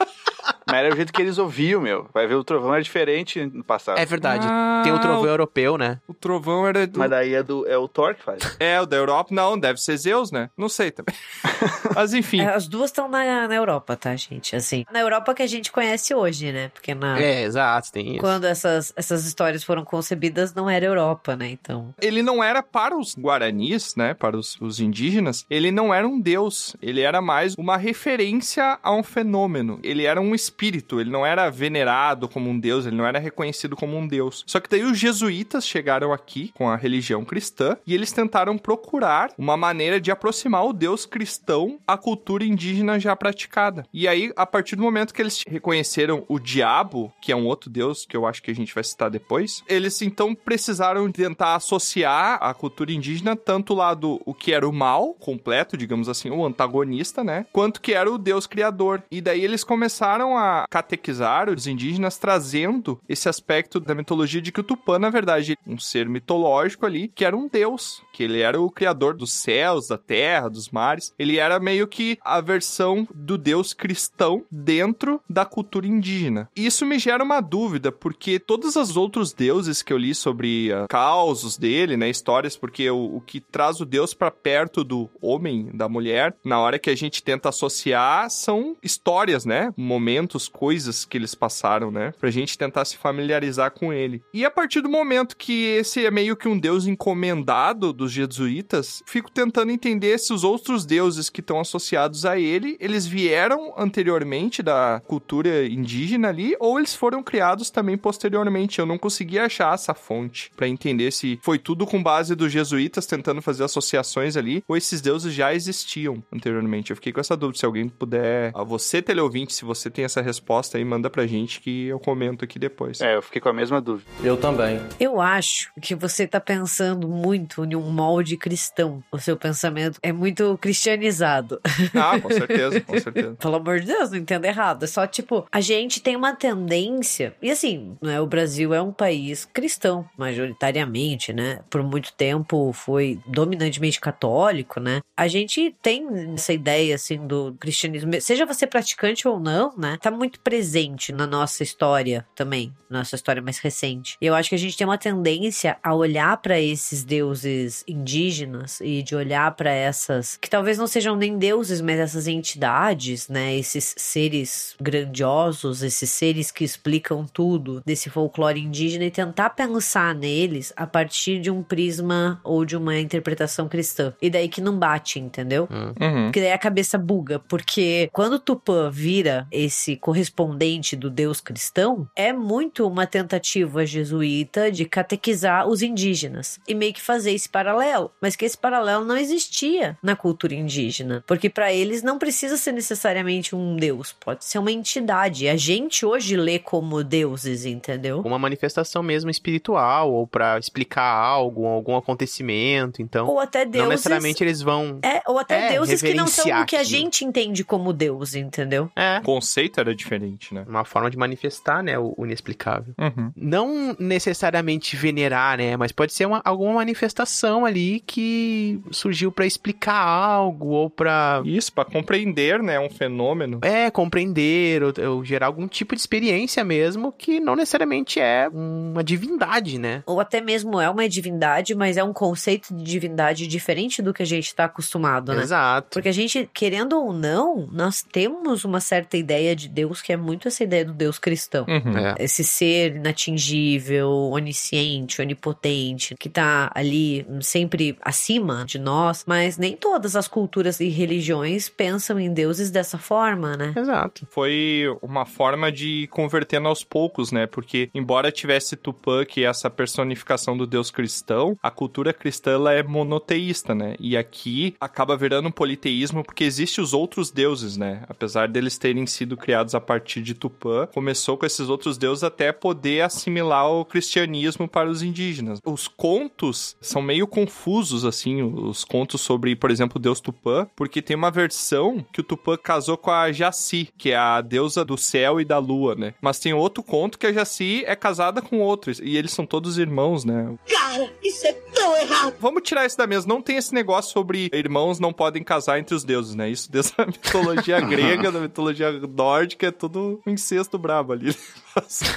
[0.66, 2.08] Mas era o jeito que eles ouviam, meu.
[2.14, 3.98] Vai ver, o trovão era diferente no passado.
[3.98, 4.46] É verdade.
[4.48, 5.98] Ah, Tem o trovão o- europeu, né?
[6.06, 6.98] O trovão era do...
[6.98, 8.56] Mas daí é, do, é o Thor que faz.
[8.60, 10.48] É, o da Europa, não, deve ser Zeus, né?
[10.56, 11.14] Não sei também.
[11.94, 12.40] Mas enfim.
[12.42, 14.54] É, As duas estão na, na Europa, tá, gente?
[14.54, 16.68] Assim, na Europa que a gente conhece hoje, né?
[16.72, 17.18] Porque na...
[17.20, 18.20] É, exato, tem isso.
[18.20, 21.49] Quando essas, essas histórias foram concebidas, não era Europa, né?
[21.50, 21.94] Então.
[22.00, 24.14] Ele não era para os guaranis, né?
[24.14, 26.76] Para os, os indígenas, ele não era um deus.
[26.80, 29.78] Ele era mais uma referência a um fenômeno.
[29.82, 33.76] Ele era um espírito, ele não era venerado como um deus, ele não era reconhecido
[33.76, 34.44] como um deus.
[34.46, 39.32] Só que daí os jesuítas chegaram aqui com a religião cristã e eles tentaram procurar
[39.36, 43.84] uma maneira de aproximar o deus cristão à cultura indígena já praticada.
[43.92, 47.70] E aí, a partir do momento que eles reconheceram o diabo, que é um outro
[47.70, 52.38] deus que eu acho que a gente vai citar depois, eles então precisaram tentar associar
[52.40, 56.44] a cultura indígena tanto lá do o que era o mal completo, digamos assim, o
[56.44, 57.46] antagonista, né?
[57.52, 59.02] Quanto que era o deus criador.
[59.10, 64.60] E daí eles começaram a catequizar os indígenas trazendo esse aspecto da mitologia de que
[64.60, 68.60] o Tupã, na verdade, um ser mitológico ali, que era um deus, que ele era
[68.60, 71.12] o criador dos céus, da terra, dos mares.
[71.18, 76.48] Ele era meio que a versão do deus cristão dentro da cultura indígena.
[76.54, 80.86] Isso me gera uma dúvida, porque todos os outros deuses que eu li sobre uh,
[81.30, 85.70] causos dele, né, histórias, porque o, o que traz o deus para perto do homem,
[85.72, 91.16] da mulher, na hora que a gente tenta associar, são histórias, né, momentos, coisas que
[91.16, 94.22] eles passaram, né, pra gente tentar se familiarizar com ele.
[94.34, 99.00] E a partir do momento que esse é meio que um deus encomendado dos jesuítas,
[99.06, 104.64] fico tentando entender se os outros deuses que estão associados a ele, eles vieram anteriormente
[104.64, 108.80] da cultura indígena ali, ou eles foram criados também posteriormente.
[108.80, 113.04] Eu não consegui achar essa fonte pra entender se foi tudo com base dos jesuítas
[113.04, 116.90] tentando fazer associações ali, ou esses deuses já existiam anteriormente.
[116.90, 117.58] Eu fiquei com essa dúvida.
[117.58, 121.60] Se alguém puder, a você teleouvinte, se você tem essa resposta aí, manda pra gente
[121.60, 123.00] que eu comento aqui depois.
[123.00, 124.08] É, eu fiquei com a mesma dúvida.
[124.22, 124.80] Eu também.
[124.98, 129.02] Eu acho que você tá pensando muito em um molde cristão.
[129.12, 131.60] O seu pensamento é muito cristianizado.
[131.94, 133.36] Ah, com certeza, com certeza.
[133.40, 134.84] Pelo amor de Deus, não entenda errado.
[134.84, 137.34] É só, tipo, a gente tem uma tendência.
[137.42, 141.60] E assim, né, o Brasil é um país cristão, majoritariamente, né?
[141.68, 145.00] Por muito tempo foi dominantemente católico, né?
[145.16, 149.98] A gente tem essa ideia, assim, do cristianismo, seja você praticante ou não, né?
[150.00, 154.16] Tá muito presente na nossa história também, nossa história mais recente.
[154.20, 158.80] E eu acho que a gente tem uma tendência a olhar para esses deuses indígenas
[158.80, 163.56] e de olhar para essas que talvez não sejam nem deuses, mas essas entidades, né?
[163.56, 170.72] Esses seres grandiosos, esses seres que explicam tudo desse folclore indígena e tentar pensar neles
[170.76, 174.14] a partir de um prisma ou de uma interpretação cristã.
[174.20, 175.68] E daí que não bate, entendeu?
[175.70, 176.24] Uhum.
[176.24, 182.32] Porque daí a cabeça buga, porque quando Tupã vira esse correspondente do Deus cristão, é
[182.32, 188.36] muito uma tentativa jesuíta de catequizar os indígenas e meio que fazer esse paralelo, mas
[188.36, 193.54] que esse paralelo não existia na cultura indígena, porque para eles não precisa ser necessariamente
[193.54, 195.48] um Deus, pode ser uma entidade.
[195.48, 198.20] A gente hoje lê como deuses, entendeu?
[198.20, 203.26] Uma manifestação mesmo espiritual, ou pra explicar algo, algum acontecimento, então...
[203.26, 203.90] Ou até Não deuses.
[203.90, 204.98] necessariamente eles vão...
[205.02, 208.34] É, ou até É, deuses que não são o que a gente entende como Deus,
[208.34, 208.90] entendeu?
[208.96, 210.64] É, O conceito era diferente, né?
[210.68, 212.92] uma forma de manifestar, né, o o inexplicável.
[212.98, 213.32] Uhum.
[213.36, 219.94] Não necessariamente venerar, né, mas pode ser uma, alguma manifestação ali que surgiu pra explicar
[220.02, 221.40] algo, ou pra...
[221.44, 223.60] Isso, pra compreender, né, um fenômeno.
[223.62, 229.02] É, compreender ou, ou gerar algum tipo de experiência mesmo que não necessariamente é uma
[229.02, 230.02] divindade, né?
[230.06, 234.22] Ou até mesmo é uma divindade, mas é um conceito de divindade diferente do que
[234.22, 235.42] a gente tá acostumado, né?
[235.42, 235.88] Exato.
[235.92, 240.16] Porque a gente, querendo ou não, nós temos uma certa ideia de Deus que é
[240.16, 241.64] muito essa ideia do Deus cristão.
[241.66, 241.96] Uhum.
[241.96, 242.14] É.
[242.18, 250.16] Esse ser inatingível, onisciente, onipotente, que tá ali sempre acima de nós, mas nem todas
[250.16, 253.72] as culturas e religiões pensam em deuses dessa forma, né?
[253.76, 254.26] Exato.
[254.30, 257.46] Foi uma forma de convertendo aos poucos, né?
[257.46, 262.72] Porque, embora tivesse Tupã, que é essa personificação do Deus cristão, a cultura cristã ela
[262.72, 263.94] é monoteísta, né?
[263.98, 268.04] E aqui acaba virando um politeísmo porque existem os outros deuses, né?
[268.08, 272.52] Apesar deles terem sido criados a partir de Tupã, começou com esses outros deuses até
[272.52, 275.60] poder assimilar o cristianismo para os indígenas.
[275.64, 281.16] Os contos são meio confusos, assim, os contos sobre, por exemplo, deus Tupã, porque tem
[281.16, 285.40] uma versão que o Tupã casou com a Jaci, que é a deusa do céu
[285.40, 286.14] e da lua, né?
[286.20, 289.78] Mas tem outro conto que a Jaci é casada com outros, e eles são todos
[289.78, 290.49] irmãos, né?
[290.68, 292.34] Cara, isso é tão errado.
[292.40, 293.26] Vamos tirar isso da mesa.
[293.26, 296.48] Não tem esse negócio sobre irmãos não podem casar entre os deuses, né?
[296.50, 301.34] Isso desde a mitologia grega, da mitologia nórdica, é tudo um incesto brabo ali.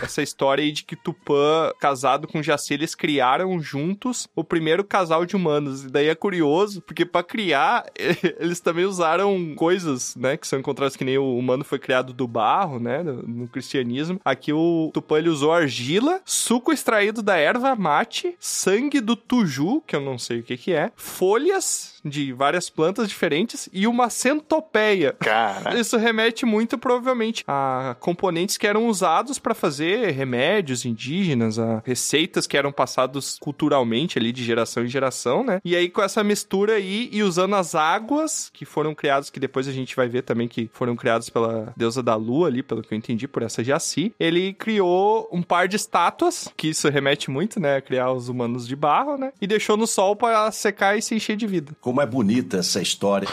[0.01, 5.25] Essa história aí de que Tupã, casado com Jaci, eles criaram juntos o primeiro casal
[5.25, 5.83] de humanos.
[5.83, 7.85] E daí é curioso, porque pra criar,
[8.39, 10.37] eles também usaram coisas, né?
[10.37, 13.03] Que são encontradas que nem o humano foi criado do barro, né?
[13.03, 14.19] No, no cristianismo.
[14.23, 19.95] Aqui o Tupã, ele usou argila, suco extraído da erva mate, sangue do tuju, que
[19.95, 25.15] eu não sei o que que é, folhas de várias plantas diferentes e uma centopeia.
[25.19, 31.81] Cara, Isso remete muito provavelmente a componentes que eram usados para fazer remédios indígenas, a
[31.85, 35.59] receitas que eram passados culturalmente ali de geração em geração, né?
[35.63, 39.67] E aí com essa mistura aí e usando as águas que foram criadas, que depois
[39.67, 42.93] a gente vai ver também que foram criadas pela deusa da lua ali, pelo que
[42.93, 47.59] eu entendi, por essa Jaci, ele criou um par de estátuas, que isso remete muito,
[47.59, 49.31] né, a criar os humanos de barro, né?
[49.41, 51.73] E deixou no sol para secar e se encher de vida.
[51.93, 53.27] Como é bonita essa história.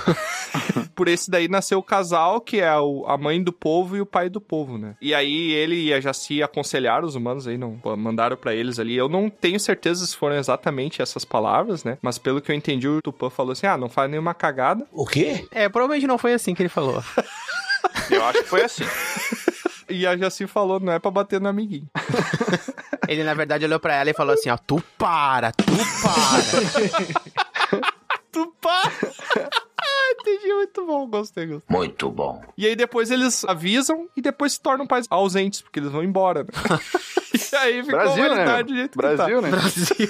[0.94, 4.04] Por esse daí nasceu o casal, que é o- a mãe do povo e o
[4.06, 4.96] pai do povo, né?
[5.00, 8.94] E aí ele e a Jaci aconselharam os humanos aí, não mandaram pra eles ali.
[8.94, 11.96] Eu não tenho certeza se foram exatamente essas palavras, né?
[12.02, 14.86] Mas pelo que eu entendi, o Tupã falou assim: ah, não faz nenhuma cagada.
[14.92, 15.46] O quê?
[15.52, 17.02] É, provavelmente não foi assim que ele falou.
[18.10, 18.84] eu acho que foi assim.
[19.88, 21.88] E a Jaci falou: não é pra bater no amiguinho.
[23.08, 25.64] Ele, na verdade, olhou pra ela e falou assim, ó, tu para, tu
[26.00, 27.39] para.
[28.30, 28.70] Tupã!
[29.78, 31.76] ah, entendi, muito bom, gostei, gostei.
[31.76, 32.42] Muito bom.
[32.56, 36.44] E aí depois eles avisam e depois se tornam pais ausentes, porque eles vão embora,
[36.44, 36.48] né?
[37.52, 38.32] e aí fica Brasil, a né?
[38.34, 39.14] humanidade do jeito que tá.
[39.16, 39.50] Brasil, né?
[39.50, 40.08] Brasil.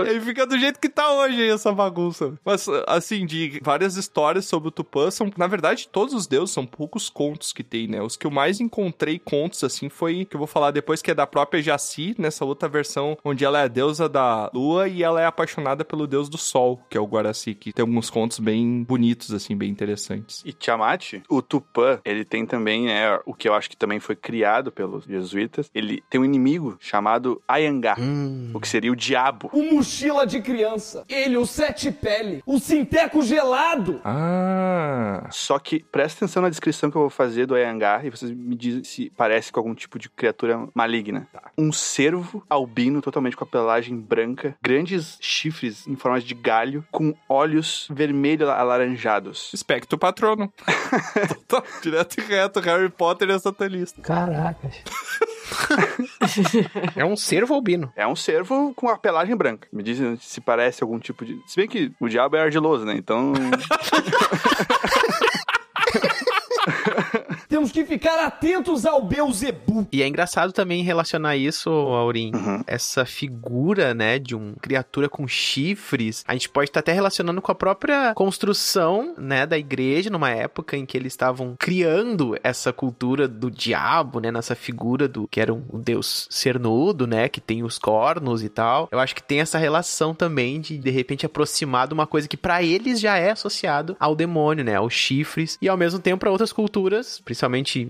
[0.00, 0.08] Horror.
[0.10, 2.34] Aí fica do jeito que tá hoje aí, essa bagunça.
[2.44, 6.66] Mas, assim, de várias histórias sobre o Tupã são, na verdade, todos os deuses são
[6.66, 8.02] poucos contos que tem, né?
[8.02, 11.14] Os que eu mais encontrei contos, assim, foi que eu vou falar depois, que é
[11.14, 15.20] da própria Jaci, nessa outra versão, onde ela é a deusa da lua e ela
[15.20, 18.82] é apaixonada pelo deus do sol, que é o Guaraci, que tem alguns contos bem
[18.82, 20.42] bonitos, assim, bem interessantes.
[20.44, 24.16] E Tiamat, o Tupã, ele tem também, é, o que eu acho que também foi
[24.16, 28.50] criado pelos jesuítas, ele tem um inimigo chamado Ayangá, Hum.
[28.54, 29.48] o que seria o diabo.
[29.52, 31.04] O mochila de criança.
[31.08, 32.42] Ele, o sete pele.
[32.44, 34.00] O sinteco gelado.
[34.04, 35.28] Ah...
[35.30, 38.56] Só que presta atenção na descrição que eu vou fazer do Ayangá e vocês me
[38.56, 41.28] dizem se parece com algum tipo de criatura maligna.
[41.56, 47.14] Um cervo albino totalmente com a pelagem branca, grandes chifres em forma de galho, com
[47.28, 49.50] olhos vermelho alaranjados.
[49.54, 50.52] Espectro patrono.
[51.46, 54.00] Total, Direto e reto, Harry Potter é satanista.
[54.02, 54.74] Caracas.
[56.94, 57.92] É um cervo albino.
[57.96, 59.68] É um cervo com a pelagem branca.
[59.72, 61.40] Me dizem se parece algum tipo de.
[61.46, 62.94] Se bem que o diabo é argiloso, né?
[62.96, 63.32] Então.
[67.56, 69.88] Temos que ficar atentos ao Beuzebu.
[69.90, 72.30] E é engraçado também relacionar isso, Aurim,
[72.66, 76.22] essa figura, né, de uma criatura com chifres.
[76.28, 80.76] A gente pode estar até relacionando com a própria construção, né, da igreja numa época
[80.76, 85.54] em que eles estavam criando essa cultura do diabo, né, nessa figura do que era
[85.54, 88.86] um deus cernudo, né, que tem os cornos e tal.
[88.92, 92.36] Eu acho que tem essa relação também de de repente aproximar de uma coisa que
[92.36, 96.30] pra eles já é associado ao demônio, né, aos chifres e ao mesmo tempo para
[96.30, 97.45] outras culturas, principalmente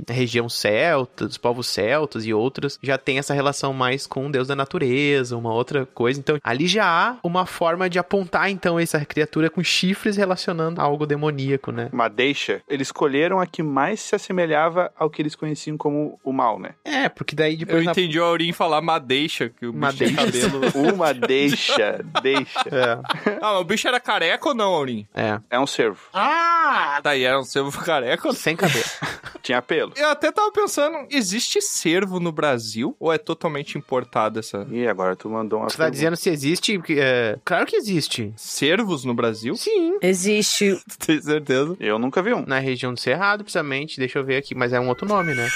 [0.08, 4.30] a região celta, dos povos celtas e outras, já tem essa relação mais com o
[4.30, 6.18] deus da natureza, uma outra coisa.
[6.20, 10.84] Então, ali já há uma forma de apontar então essa criatura com chifres relacionando a
[10.84, 11.88] algo demoníaco, né?
[11.92, 16.58] Madeixa, eles escolheram a que mais se assemelhava ao que eles conheciam como o mal,
[16.58, 16.70] né?
[16.84, 20.14] É, porque daí Eu depois na- entendi o Aurim falar madeixa, que o bicho Madeixa.
[20.30, 20.60] tinha cabelo.
[20.94, 22.60] Uma deixa, deixa.
[22.70, 25.06] É, Ah, o bicho era careca ou não, Aurim?
[25.14, 25.38] é.
[25.50, 25.98] É um cervo.
[26.12, 27.00] Ah!
[27.02, 28.32] Daí era um cervo careca?
[28.32, 28.84] Sem cabelo.
[29.46, 29.92] Tinha pelo.
[29.94, 32.96] Eu até tava pensando, existe cervo no Brasil?
[32.98, 34.66] Ou é totalmente importado essa...
[34.72, 36.82] E agora tu mandou uma Você tá dizendo se existe?
[36.90, 38.34] é, Claro que existe.
[38.36, 39.54] Cervos no Brasil?
[39.54, 39.98] Sim.
[40.02, 40.76] Existe.
[40.98, 41.76] Tem certeza?
[41.78, 42.44] Eu nunca vi um.
[42.44, 44.00] Na região do Cerrado, precisamente.
[44.00, 45.48] Deixa eu ver aqui, mas é um outro nome, né?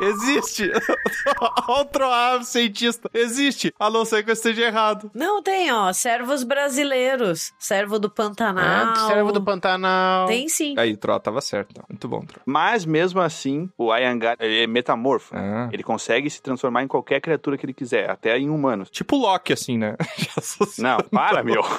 [0.00, 0.70] Existe!
[1.66, 3.10] Outro ah, cientista.
[3.12, 3.74] Existe!
[3.78, 5.10] A não ser que eu esteja errado.
[5.14, 5.92] Não, tem, ó.
[5.92, 7.52] Servos brasileiros.
[7.58, 8.92] Servo do Pantanal.
[8.94, 10.26] Ah, servo do Pantanal.
[10.26, 10.74] Tem sim.
[10.78, 11.70] Aí, Tro, tava certo.
[11.72, 11.84] então.
[11.88, 12.40] Muito bom, Tro.
[12.46, 13.37] Mas mesmo assim,
[13.76, 15.34] o Ayangar é metamorfo.
[15.36, 15.68] Ah.
[15.72, 18.90] Ele consegue se transformar em qualquer criatura que ele quiser, até em humanos.
[18.90, 19.96] Tipo Loki, assim, né?
[20.78, 21.62] Não, para, meu.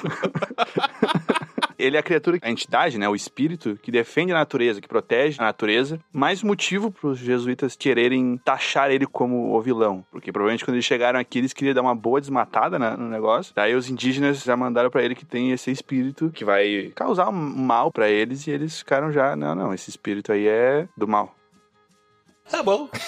[1.80, 5.40] Ele é a criatura, a entidade, né, o espírito que defende a natureza, que protege
[5.40, 5.98] a natureza.
[6.12, 10.84] Mais motivo para os jesuítas quererem taxar ele como o vilão, porque provavelmente quando eles
[10.84, 13.54] chegaram aqui eles queriam dar uma boa desmatada né, no negócio.
[13.54, 17.32] Daí os indígenas já mandaram para ele que tem esse espírito que vai causar um
[17.32, 21.34] mal para eles e eles ficaram já, não, não, esse espírito aí é do mal.
[22.50, 22.88] Tá bom.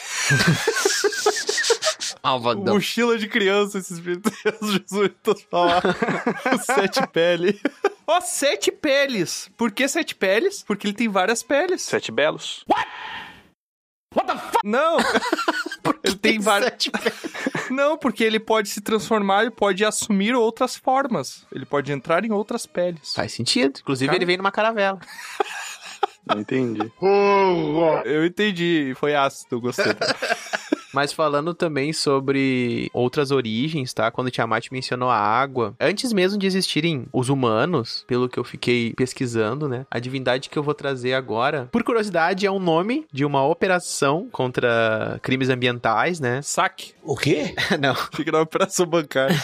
[2.22, 2.74] Malvadão.
[2.74, 5.92] Mochila de criança, esses os jesuítas falaram.
[6.64, 7.60] sete peles.
[8.06, 9.50] Ó, sete peles.
[9.56, 10.62] Por que sete peles?
[10.62, 11.82] Porque ele tem várias peles.
[11.82, 12.64] Sete belos.
[14.62, 14.98] Não!
[16.04, 16.72] ele tem várias.
[17.70, 21.46] Não, porque ele pode se transformar e pode assumir outras formas.
[21.50, 23.14] Ele pode entrar em outras peles.
[23.14, 23.80] Faz sentido.
[23.80, 24.18] Inclusive, Cara.
[24.18, 25.00] ele veio numa caravela.
[26.26, 26.92] Não entendi.
[28.04, 28.92] Eu entendi.
[28.96, 29.92] Foi ácido, gostei.
[30.92, 34.10] Mas falando também sobre outras origens, tá?
[34.10, 38.44] Quando o Tiamat mencionou a água, antes mesmo de existirem os humanos, pelo que eu
[38.44, 39.86] fiquei pesquisando, né?
[39.90, 44.28] A divindade que eu vou trazer agora, por curiosidade, é um nome de uma operação
[44.30, 46.42] contra crimes ambientais, né?
[46.42, 46.92] Saque.
[47.02, 47.54] O quê?
[47.80, 49.36] Não, Fica na operação bancária.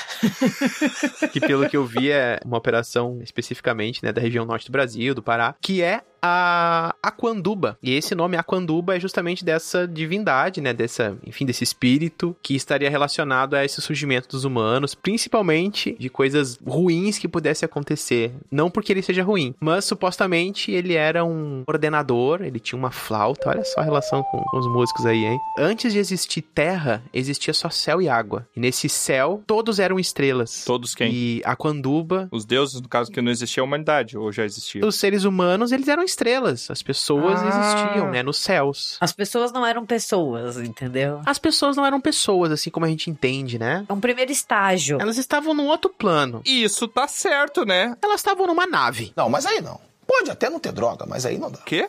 [1.33, 5.15] que pelo que eu vi é uma operação especificamente, né, da região norte do Brasil,
[5.15, 7.79] do Pará, que é a Aquanduba.
[7.83, 12.91] E esse nome Aquanduba é justamente dessa divindade, né, dessa, enfim, desse espírito que estaria
[12.91, 18.93] relacionado a esse surgimento dos humanos, principalmente de coisas ruins que pudesse acontecer, não porque
[18.93, 23.81] ele seja ruim, mas supostamente ele era um ordenador, ele tinha uma flauta, olha só
[23.81, 25.39] a relação com, com os músicos aí, hein?
[25.59, 28.47] Antes de existir terra, existia só céu e água.
[28.57, 30.65] E nesse céu, todos eram estrelas.
[30.65, 31.13] Todos quem?
[31.13, 34.85] E Aquanduba Os deuses, no caso, que não existia a humanidade, ou já existia?
[34.85, 36.71] os seres humanos, eles eram estrelas.
[36.71, 37.49] As pessoas Ah.
[37.49, 38.97] existiam, né, nos céus.
[39.01, 41.21] As pessoas não eram pessoas, entendeu?
[41.27, 43.85] As pessoas não eram pessoas, assim como a gente entende, né?
[43.89, 44.99] É um primeiro estágio.
[45.01, 46.43] Elas estavam num outro plano.
[46.45, 47.95] Isso tá certo, né?
[48.03, 49.13] Elas estavam numa nave.
[49.17, 49.81] Não, mas aí não.
[50.07, 51.59] Pode até não ter droga, mas aí não dá.
[51.67, 51.89] Quê?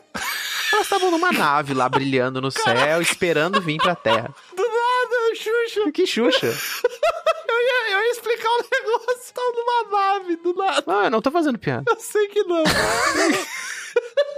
[0.74, 4.34] Elas estavam numa nave lá brilhando no céu, esperando vir pra Terra.
[4.56, 5.92] Do nada, Xuxa.
[5.92, 6.48] Que Xuxa?
[7.50, 9.34] Eu ia, eu ia explicar um negócio.
[9.34, 10.84] Tá numa nave, do nada.
[10.88, 11.84] Ah, eu não tô fazendo piada.
[11.88, 12.64] Eu sei que não.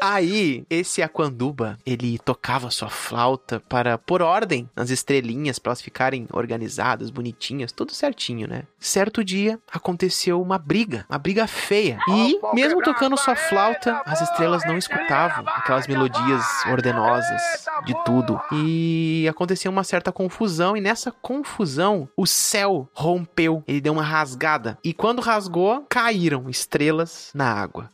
[0.01, 6.27] Aí, esse Aquanduba, ele tocava sua flauta para pôr ordem nas estrelinhas, para elas ficarem
[6.33, 8.63] organizadas, bonitinhas, tudo certinho, né?
[8.79, 11.99] Certo dia, aconteceu uma briga, uma briga feia.
[12.07, 17.41] E, mesmo tocando sua flauta, as estrelas não escutavam aquelas melodias ordenosas
[17.85, 18.41] de tudo.
[18.51, 24.79] E aconteceu uma certa confusão, e nessa confusão, o céu rompeu, ele deu uma rasgada.
[24.83, 27.87] E quando rasgou, caíram estrelas na água.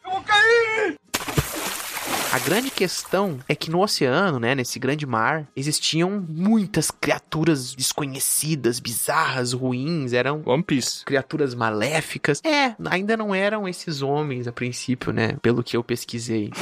[2.38, 8.80] A grande questão é que no oceano, né, nesse grande mar, existiam muitas criaturas desconhecidas,
[8.80, 11.04] bizarras, ruins, eram One Piece.
[11.04, 12.40] criaturas maléficas.
[12.46, 16.52] É, ainda não eram esses homens a princípio, né, pelo que eu pesquisei.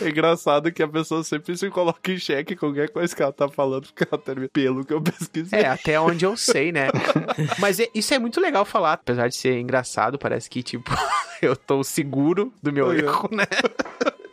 [0.00, 3.30] É engraçado que a pessoa sempre se coloca em xeque com qualquer coisa que ela
[3.32, 5.58] tá falando, porque ela termina pelo que eu pesquisei.
[5.60, 6.88] É, até onde eu sei, né?
[7.60, 10.90] Mas é- isso é muito legal falar, apesar de ser engraçado, parece que tipo
[11.42, 12.92] eu tô seguro do meu Uhum.
[12.94, 13.44] erro, né?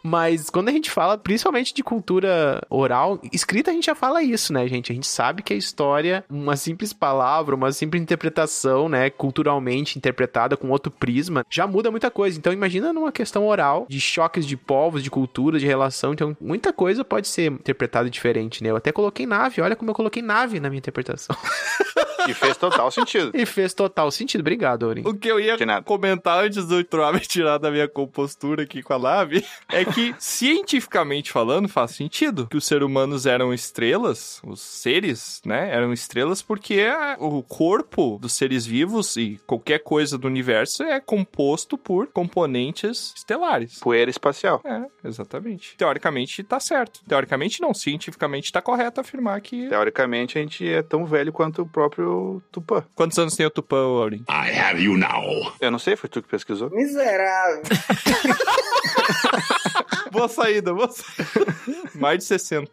[0.06, 4.52] Mas quando a gente fala, principalmente de cultura oral, escrita a gente já fala isso,
[4.52, 4.92] né, gente?
[4.92, 10.58] A gente sabe que a história, uma simples palavra, uma simples interpretação, né, culturalmente interpretada
[10.58, 12.38] com outro prisma, já muda muita coisa.
[12.38, 16.74] Então imagina numa questão oral, de choques de povos, de cultura, de relação, então muita
[16.74, 18.72] coisa pode ser interpretada diferente, né?
[18.72, 21.36] Eu até coloquei nave, olha como eu coloquei nave na minha interpretação.
[22.28, 23.32] E fez total sentido.
[23.36, 24.42] e fez total sentido.
[24.42, 25.04] Obrigado, Aurim.
[25.06, 28.94] O que eu ia comentar antes do Troá me tirar da minha compostura aqui com
[28.94, 34.62] a nave é que, cientificamente falando, faz sentido que os seres humanos eram estrelas, os
[34.62, 36.88] seres, né, eram estrelas porque
[37.20, 43.80] o corpo dos seres vivos e qualquer coisa do universo é composto por componentes estelares.
[43.80, 44.62] Poeira espacial.
[44.64, 45.76] É, exatamente.
[45.78, 47.02] Teoricamente tá certo.
[47.08, 49.68] Teoricamente não, cientificamente tá correto afirmar que...
[49.68, 52.13] Teoricamente, a gente é tão velho quanto o próprio
[52.52, 52.84] Tupã.
[52.96, 54.24] Quantos anos tem o Tupã, Aurim?
[54.30, 55.54] I have you now.
[55.60, 56.70] Eu não sei, foi tu que pesquisou?
[56.70, 57.64] Miserável.
[60.14, 61.56] Boa saída, boa saída.
[61.96, 62.70] Mais de 60.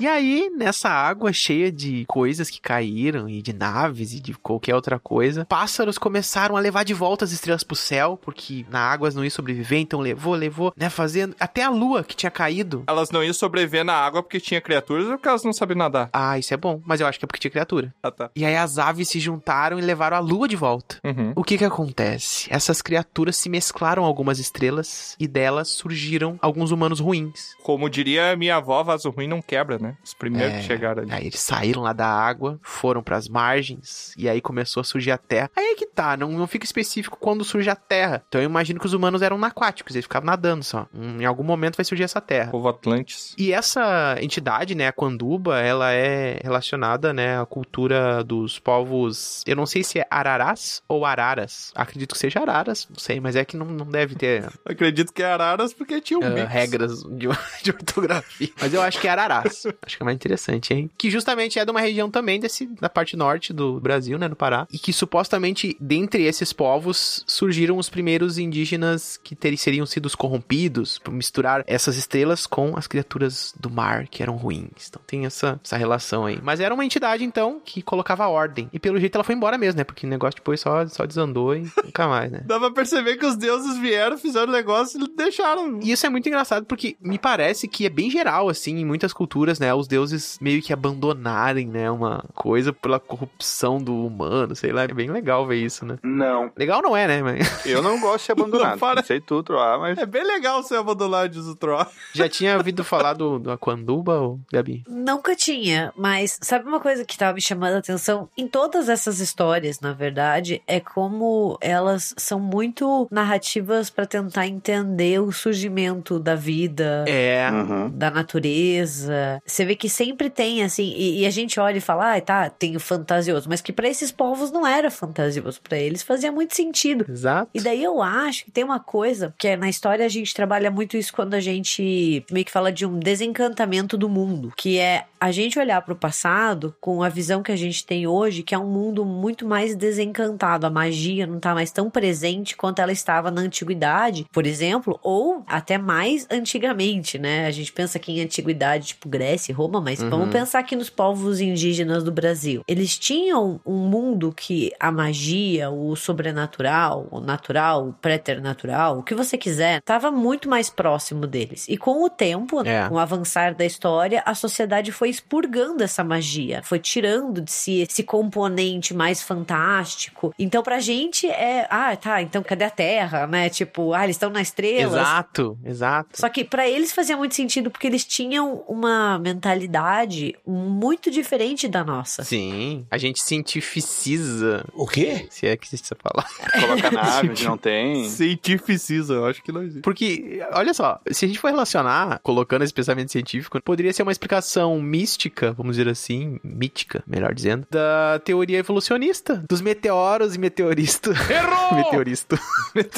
[0.00, 4.74] E aí, nessa água cheia de coisas que caíram, e de naves, e de qualquer
[4.74, 9.10] outra coisa, pássaros começaram a levar de volta as estrelas pro céu, porque na água
[9.10, 11.36] não ia sobreviver, então levou, levou, né, fazendo...
[11.38, 12.84] Até a lua, que tinha caído.
[12.86, 16.08] Elas não iam sobreviver na água porque tinha criaturas ou porque elas não sabiam nadar?
[16.10, 17.94] Ah, isso é bom, mas eu acho que é porque tinha criatura.
[18.02, 18.30] Ah, tá.
[18.34, 20.96] E aí as aves se juntaram e levaram a lua de volta.
[21.04, 21.34] Uhum.
[21.36, 22.46] O que que acontece?
[22.50, 27.54] Essas criaturas se mesclaram algumas estrelas e delas surgiram alguns humanos ruins.
[27.62, 29.96] Como diria minha avó, vaso ruim não quebra, né?
[30.04, 31.12] Os primeiros É, que chegaram ali.
[31.12, 35.18] Aí eles saíram lá da água, foram pras margens, e aí começou a surgir a
[35.18, 35.50] terra.
[35.56, 38.22] Aí é que tá, não, não fica específico quando surge a terra.
[38.28, 40.86] Então eu imagino que os humanos eram aquáticos, eles ficavam nadando só.
[40.94, 42.50] Hum, Em algum momento vai surgir essa terra.
[42.50, 43.34] Povo Atlantis.
[43.38, 49.56] E essa entidade, né, a Quanduba, ela é relacionada, né, à cultura dos povos, eu
[49.56, 51.72] não sei se é Ararás ou Araras.
[51.74, 55.22] Acredito que seja Araras, não sei, mas é que não, não deve ter Acredito que
[55.22, 56.52] é Araras porque tinha um ah, mix.
[56.68, 57.28] Regras de,
[57.62, 58.50] de ortografia.
[58.60, 59.66] Mas eu acho que é Ararás.
[59.82, 60.90] acho que é mais interessante, hein?
[60.96, 64.36] Que justamente é de uma região também desse, da parte norte do Brasil, né, no
[64.36, 64.66] Pará.
[64.72, 70.14] E que supostamente, dentre esses povos, surgiram os primeiros indígenas que ter, seriam sido os
[70.14, 74.88] corrompidos por misturar essas estrelas com as criaturas do mar, que eram ruins.
[74.88, 76.38] Então tem essa, essa relação aí.
[76.42, 78.68] Mas era uma entidade, então, que colocava ordem.
[78.72, 79.84] E pelo jeito ela foi embora mesmo, né?
[79.84, 82.42] Porque o negócio depois só, só desandou e nunca mais, né?
[82.46, 85.80] Dá pra perceber que os deuses vieram, fizeram o negócio e deixaram.
[85.82, 86.28] E isso é muito
[86.58, 89.72] engraçado porque me parece que é bem geral, assim, em muitas culturas, né?
[89.72, 91.90] Os deuses meio que abandonarem, né?
[91.90, 94.84] Uma coisa pela corrupção do humano, sei lá.
[94.84, 95.98] É bem legal ver isso, né?
[96.02, 96.50] Não.
[96.56, 97.22] Legal não é, né?
[97.22, 98.68] Mas Eu não gosto de ser abandonado.
[98.68, 99.00] Não, para.
[99.00, 101.86] não sei tu, Troá, mas É bem legal ser abandonado, diz o Troá.
[102.12, 104.84] já tinha ouvido falar do, do Aquanduba, ou Gabi?
[104.88, 108.28] Nunca tinha, mas sabe uma coisa que tava me chamando a atenção?
[108.36, 115.20] Em todas essas histórias, na verdade, é como elas são muito narrativas pra tentar entender
[115.20, 117.04] o surgimento da vida.
[117.06, 117.50] É.
[117.50, 117.90] Uhum.
[117.90, 119.42] Da natureza.
[119.44, 122.48] Você vê que sempre tem, assim, e, e a gente olha e fala, ah, tá,
[122.48, 126.54] tem o fantasioso, mas que pra esses povos não era fantasioso, pra eles fazia muito
[126.54, 127.04] sentido.
[127.08, 127.50] Exato.
[127.52, 130.70] E daí eu acho que tem uma coisa, que é, na história a gente trabalha
[130.70, 135.04] muito isso quando a gente meio que fala de um desencantamento do mundo, que é
[135.20, 138.58] a gente olhar pro passado com a visão que a gente tem hoje, que é
[138.58, 143.30] um mundo muito mais desencantado, a magia não tá mais tão presente quanto ela estava
[143.30, 147.46] na antiguidade, por exemplo, ou até mais antigamente, né?
[147.46, 150.10] A gente pensa aqui em antiguidade, tipo Grécia e Roma, mas Uhum.
[150.10, 152.62] vamos pensar aqui nos povos indígenas do Brasil.
[152.68, 159.14] Eles tinham um mundo que a magia, o sobrenatural, o natural, o preternatural, o que
[159.14, 161.66] você quiser, estava muito mais próximo deles.
[161.68, 162.88] E com o tempo, É.
[162.88, 167.80] com o avançar da história, a sociedade foi expurgando essa magia, foi tirando de si
[167.80, 170.34] esse componente mais fantástico.
[170.38, 173.48] Então, pra gente é, ah, tá, então cadê a Terra, né?
[173.48, 174.98] Tipo, ah, eles estão na estrela.
[175.00, 176.10] Exato, exato.
[176.20, 181.84] Só que pra eles fazia muito sentido porque eles tinham uma mentalidade muito diferente da
[181.84, 182.22] nossa.
[182.24, 185.26] Sim, a gente cientificiza, O quê?
[185.30, 186.30] se é que existe essa palavra.
[186.60, 188.08] coloca nave onde não tem.
[188.08, 189.82] Cientificiza, eu acho que não existe.
[189.82, 194.12] Porque, olha só, se a gente for relacionar, colocando esse pensamento científico, poderia ser uma
[194.12, 201.10] explicação mística, vamos dizer assim, mítica, melhor dizendo, da teoria evolucionista, dos meteoros e meteorista.
[201.10, 201.74] Errou!
[201.78, 202.38] Meteorista.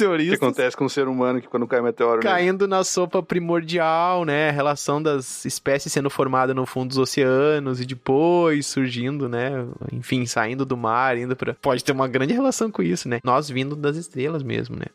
[0.01, 2.29] O que acontece com o ser humano que quando cai meteoro nele?
[2.29, 4.49] Caindo na sopa primordial, né?
[4.49, 9.65] A relação das espécies sendo formada no fundo dos oceanos e depois surgindo, né?
[9.93, 11.55] Enfim, saindo do mar, indo pra.
[11.55, 13.21] Pode ter uma grande relação com isso, né?
[13.25, 14.87] Nós vindo das estrelas mesmo, né?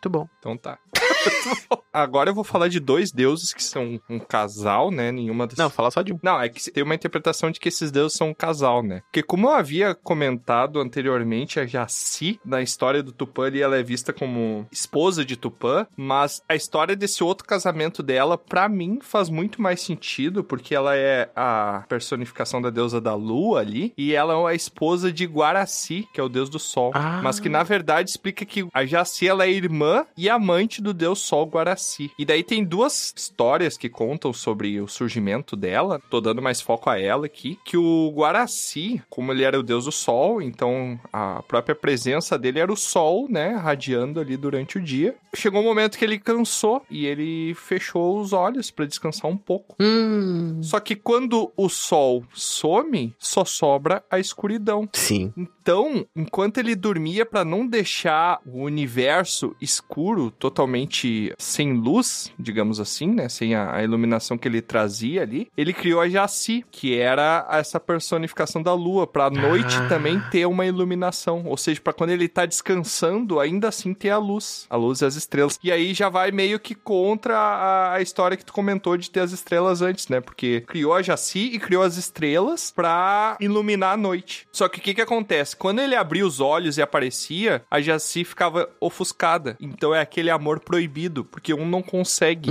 [0.00, 0.26] Muito bom.
[0.38, 0.78] Então tá.
[1.92, 5.12] Agora eu vou falar de dois deuses que são um casal, né?
[5.12, 5.58] Nenhuma das...
[5.58, 6.18] Não, fala só de um.
[6.22, 9.02] Não, é que tem uma interpretação de que esses deuses são um casal, né?
[9.06, 13.82] Porque como eu havia comentado anteriormente, a Jaci, na história do Tupã, ali, ela é
[13.82, 19.28] vista como esposa de Tupã, mas a história desse outro casamento dela, pra mim, faz
[19.28, 24.34] muito mais sentido, porque ela é a personificação da deusa da lua ali, e ela
[24.34, 26.92] é a esposa de Guaraci, que é o deus do sol.
[26.94, 27.20] Ah.
[27.22, 31.20] Mas que, na verdade, explica que a Jaci, ela é irmã e amante do deus
[31.20, 32.10] sol Guaraci.
[32.18, 36.90] E daí tem duas histórias que contam sobre o surgimento dela, tô dando mais foco
[36.90, 41.42] a ela aqui, que o Guaraci, como ele era o deus do sol, então a
[41.42, 45.14] própria presença dele era o sol, né, radiando ali durante o dia.
[45.34, 49.76] Chegou um momento que ele cansou e ele fechou os olhos pra descansar um pouco.
[49.80, 50.60] Hum.
[50.62, 54.88] Só que quando o sol some, só sobra a escuridão.
[54.92, 55.32] Sim.
[55.62, 63.06] Então, enquanto ele dormia pra não deixar o universo escuro, totalmente sem luz, digamos assim,
[63.08, 67.46] né, sem a, a iluminação que ele trazia ali, ele criou a Jaci, que era
[67.50, 69.88] essa personificação da lua, pra noite Ah.
[69.88, 74.18] também ter uma iluminação, ou seja, pra quando ele tá descansando, ainda assim ter a
[74.18, 75.58] luz, a luz e as estrelas.
[75.62, 79.20] E aí já vai meio que contra a, a história que tu comentou de ter
[79.20, 80.20] as estrelas antes, né?
[80.20, 84.46] Porque criou a Jaci e criou as estrelas pra iluminar a noite.
[84.52, 85.56] Só que o que que acontece?
[85.60, 89.58] Quando ele abria os olhos e aparecia, a Jaci ficava ofuscada.
[89.60, 92.50] Então é aquele amor proibido, porque um não consegue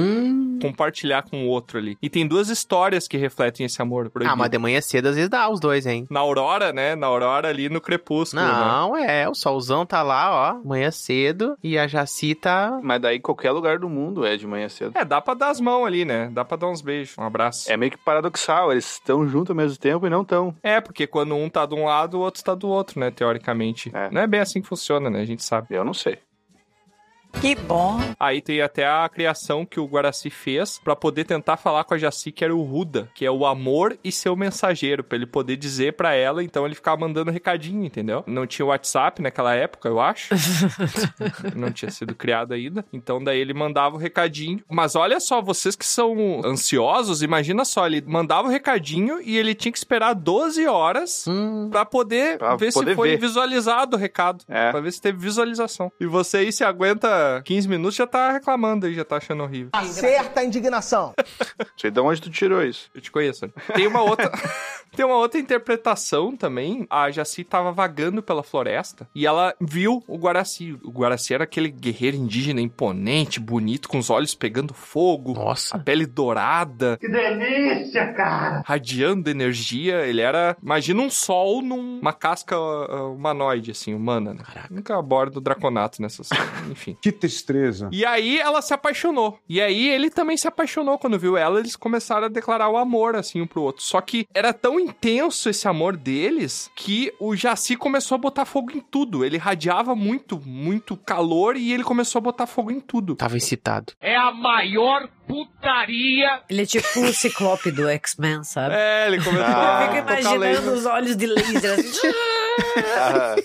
[0.62, 1.98] compartilhar com o outro ali.
[2.02, 4.32] E tem duas histórias que refletem esse amor proibido.
[4.32, 6.06] Ah, mas de manhã cedo às vezes dá os dois, hein?
[6.10, 6.96] Na aurora, né?
[6.96, 8.48] Na aurora ali no crepúsculo, né?
[8.48, 12.80] Não, é, o solzão tá lá, ó, manhã cedo, e a Jaci tá...
[12.84, 14.92] Mas daí qualquer lugar do mundo é de manhã cedo.
[14.96, 16.30] É, dá pra dar as mãos ali, né?
[16.32, 17.72] Dá pra dar uns beijos, um abraço.
[17.72, 20.56] É meio que paradoxal, eles estão juntos ao mesmo tempo e não estão.
[20.62, 23.12] É, porque quando um tá de um lado, o outro tá do outro, né?
[23.12, 23.92] Teoricamente.
[23.94, 24.10] É.
[24.10, 25.20] Não é bem assim que funciona, né?
[25.22, 25.68] A gente sabe.
[25.76, 26.18] Eu não sei.
[27.34, 28.00] Que bom.
[28.20, 31.98] Aí tem até a criação que o Guaraci fez pra poder tentar falar com a
[31.98, 35.56] Jaci, que era o Ruda, que é o amor e seu mensageiro, pra ele poder
[35.56, 38.24] dizer pra ela, então ele ficava mandando recadinho, entendeu?
[38.28, 40.34] Não tinha WhatsApp naquela época, eu acho.
[41.56, 42.84] Não tinha sido criado ainda.
[42.92, 44.60] Então daí ele mandava o recadinho.
[44.70, 49.54] Mas olha só, vocês que são ansiosos, imagina só, ele mandava o recadinho e ele
[49.56, 51.26] tinha que esperar 12 horas
[51.72, 53.18] pra poder Pra ver poder se foi ver.
[53.20, 54.44] visualizado o recado.
[54.48, 54.72] É.
[54.72, 55.92] Pra ver se teve visualização.
[56.00, 59.70] E você aí se aguenta 15 minutos, já tá reclamando aí, já tá achando horrível.
[59.74, 61.14] Acerta a indignação.
[61.78, 62.90] Sei de onde tu tirou isso.
[62.94, 63.48] Eu te conheço.
[63.74, 64.32] Tem uma outra.
[64.96, 66.86] Tem uma outra interpretação também.
[66.90, 70.78] A Jaci tava vagando pela floresta e ela viu o Guaraci.
[70.84, 75.34] O Guaraci era aquele guerreiro indígena imponente, bonito, com os olhos pegando fogo.
[75.34, 75.76] Nossa.
[75.76, 76.98] A pele dourada.
[76.98, 78.64] Que delícia, cara!
[78.66, 80.06] Radiando energia.
[80.06, 80.58] Ele era.
[80.62, 84.44] Imagina um sol numa casca uh, humanoide, assim, humana, né?
[84.70, 86.30] Nunca aborda o Draconato nessas.
[86.70, 86.98] Enfim.
[87.10, 87.90] Que tristeza.
[87.92, 89.40] E aí ela se apaixonou.
[89.50, 93.16] E aí ele também se apaixonou quando viu ela, eles começaram a declarar o amor
[93.16, 93.84] assim um pro outro.
[93.84, 98.72] Só que era tão intenso esse amor deles que o Jaci começou a botar fogo
[98.72, 99.26] em tudo.
[99.26, 103.16] Ele radiava muito, muito calor e ele começou a botar fogo em tudo.
[103.16, 103.94] Tava excitado.
[104.00, 106.42] É a maior putaria.
[106.50, 108.74] Ele é tipo o ciclope do X-Men, sabe?
[108.76, 109.80] É, ele começou Ah.
[109.80, 111.80] a Eu fico imaginando os olhos de laser.
[111.80, 112.10] assim.
[112.98, 113.36] Ah,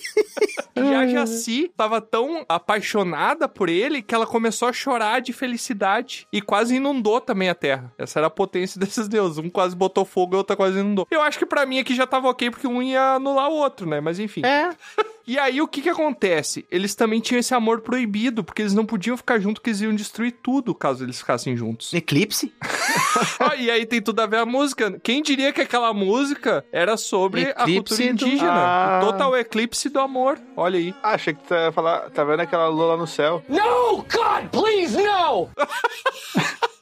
[0.76, 6.26] E a Jaci tava tão apaixonada por ele que ela começou a chorar de felicidade
[6.32, 7.92] e quase inundou também a terra.
[7.96, 9.38] Essa era a potência desses deuses.
[9.38, 11.06] Um quase botou fogo e o outro quase inundou.
[11.10, 13.88] Eu acho que pra mim aqui já tava ok porque um ia anular o outro,
[13.88, 14.00] né?
[14.00, 14.42] Mas enfim.
[14.44, 14.70] É.
[15.26, 16.66] E aí o que que acontece?
[16.70, 19.94] Eles também tinham esse amor proibido porque eles não podiam ficar juntos, que eles iam
[19.94, 21.92] destruir tudo caso eles ficassem juntos.
[21.94, 22.52] Eclipse?
[23.40, 24.98] Ah, e aí tem tudo a ver a música.
[25.02, 28.52] Quem diria que aquela música era sobre a Eclipse cultura do- indígena?
[28.52, 29.00] Ah.
[29.02, 30.38] O total eclipse do amor.
[30.56, 30.94] Olha aí.
[31.02, 32.10] ah, achei que tu ia falar.
[32.10, 33.42] Tá vendo aquela lua lá no céu?
[33.48, 35.48] No, God, please, no!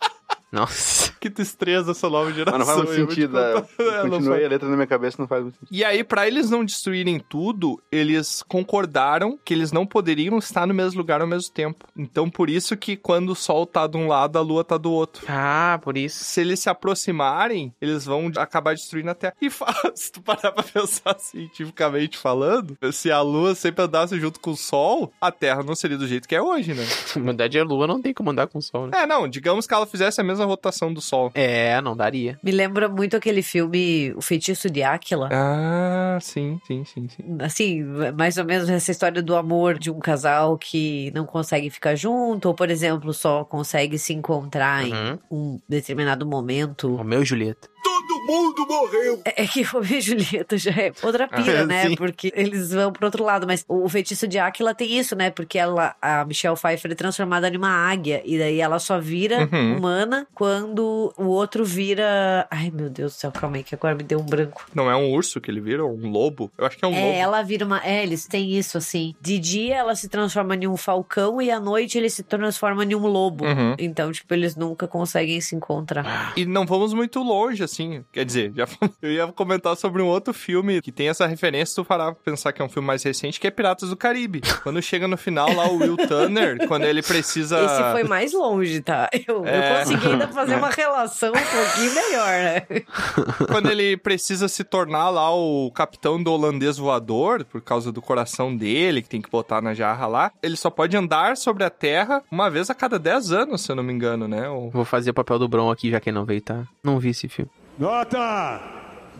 [0.53, 1.13] Nossa.
[1.19, 2.59] Que tristeza essa nova geração.
[2.59, 3.39] Mas não faz muito sentido.
[3.41, 3.85] é, contar.
[3.85, 5.75] É, Continuei a letra na minha cabeça, não faz muito sentido.
[5.75, 10.75] E aí, pra eles não destruírem tudo, eles concordaram que eles não poderiam estar no
[10.75, 11.87] mesmo lugar ao mesmo tempo.
[11.97, 14.93] Então, por isso que quando o sol tá de um lado, a lua tá do
[14.93, 15.25] outro.
[15.29, 16.23] Ah, por isso.
[16.25, 19.35] Se eles se aproximarem, eles vão acabar destruindo a Terra.
[19.41, 19.49] E
[19.95, 24.57] se tu parar pra pensar cientificamente falando, se a lua sempre andasse junto com o
[24.57, 26.85] sol, a Terra não seria do jeito que é hoje, né?
[27.17, 29.03] Na verdade, a lua não tem como andar com o sol, né?
[29.03, 31.31] É, não, digamos que ela fizesse a mesma rotação do sol.
[31.35, 32.39] É, não daria.
[32.43, 35.29] Me lembra muito aquele filme O Feitiço de Áquila.
[35.33, 37.23] Ah, sim, sim, sim, sim.
[37.41, 37.83] Assim,
[38.17, 42.49] mais ou menos essa história do amor de um casal que não consegue ficar junto,
[42.49, 44.91] ou, por exemplo, só consegue se encontrar Uhum.
[44.91, 46.95] em um determinado momento.
[46.97, 47.69] Romeu e Julieta.
[47.83, 49.21] Tudo mundo morreu.
[49.25, 51.89] É é que Romeu e Julieta já é outra pira, Ah, né?
[51.89, 51.97] sim.
[51.97, 53.47] Porque eles vão pro outro lado.
[53.47, 55.31] Mas o feitiço de Áquila tem isso, né?
[55.31, 58.23] Porque ela, a Michelle Pfeiffer é transformada numa águia.
[58.25, 59.77] E daí ela só vira Uhum.
[59.79, 62.47] humana quando o outro vira.
[62.51, 64.65] Ai, meu Deus do céu, calma aí, que agora me deu um branco.
[64.75, 66.51] Não é um urso que ele vira, ou um lobo?
[66.57, 67.13] Eu acho que é um É, lobo.
[67.19, 67.85] ela vira uma.
[67.85, 69.15] É, eles têm isso, assim.
[69.21, 72.95] De dia ela se transforma em um falcão e à noite ele se transforma em
[72.95, 73.45] um lobo.
[73.45, 73.75] Uhum.
[73.79, 76.33] Então, tipo, eles nunca conseguem se encontrar.
[76.37, 77.72] E não vamos muito longe, assim.
[78.13, 78.67] Quer dizer, já
[79.03, 82.23] eu ia comentar sobre um outro filme que tem essa referência, se tu parar pra
[82.33, 84.41] pensar que é um filme mais recente, que é Piratas do Caribe.
[84.63, 87.61] Quando chega no final lá, o Will Turner, quando ele precisa.
[87.65, 89.09] Esse foi mais longe, tá?
[89.27, 89.73] Eu, É.
[89.75, 92.63] eu consegui ainda fazer uma relação um pouquinho melhor, né?
[93.51, 98.55] Quando ele precisa se tornar lá o capitão do holandês voador, por causa do coração
[98.57, 102.23] dele, que tem que botar na jarra lá, ele só pode andar sobre a terra
[102.31, 104.49] uma vez a cada 10 anos, se eu não me engano, né?
[104.49, 106.65] O- Vou fazer o papel do Bron aqui, já que ele não veio, tá?
[106.83, 107.51] Não vi esse filme.
[107.79, 108.61] Nota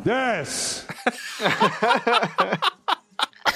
[0.05, 0.87] 10.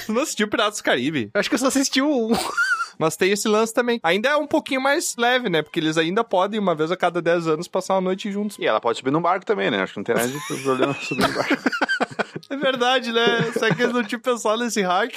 [0.05, 1.29] Tu não assistiu Piratas do Caribe?
[1.33, 2.31] Eu acho que eu só assisti o um.
[2.99, 3.99] Mas tem esse lance também.
[4.01, 5.61] Ainda é um pouquinho mais leve, né?
[5.61, 8.57] Porque eles ainda podem, uma vez a cada 10 anos, passar uma noite juntos.
[8.57, 9.83] E ela pode subir num barco também, né?
[9.83, 11.57] Acho que não tem nada de problema subir no barco.
[12.49, 13.51] É verdade, né?
[13.51, 15.11] Será que eles não tinham pensado nesse hack?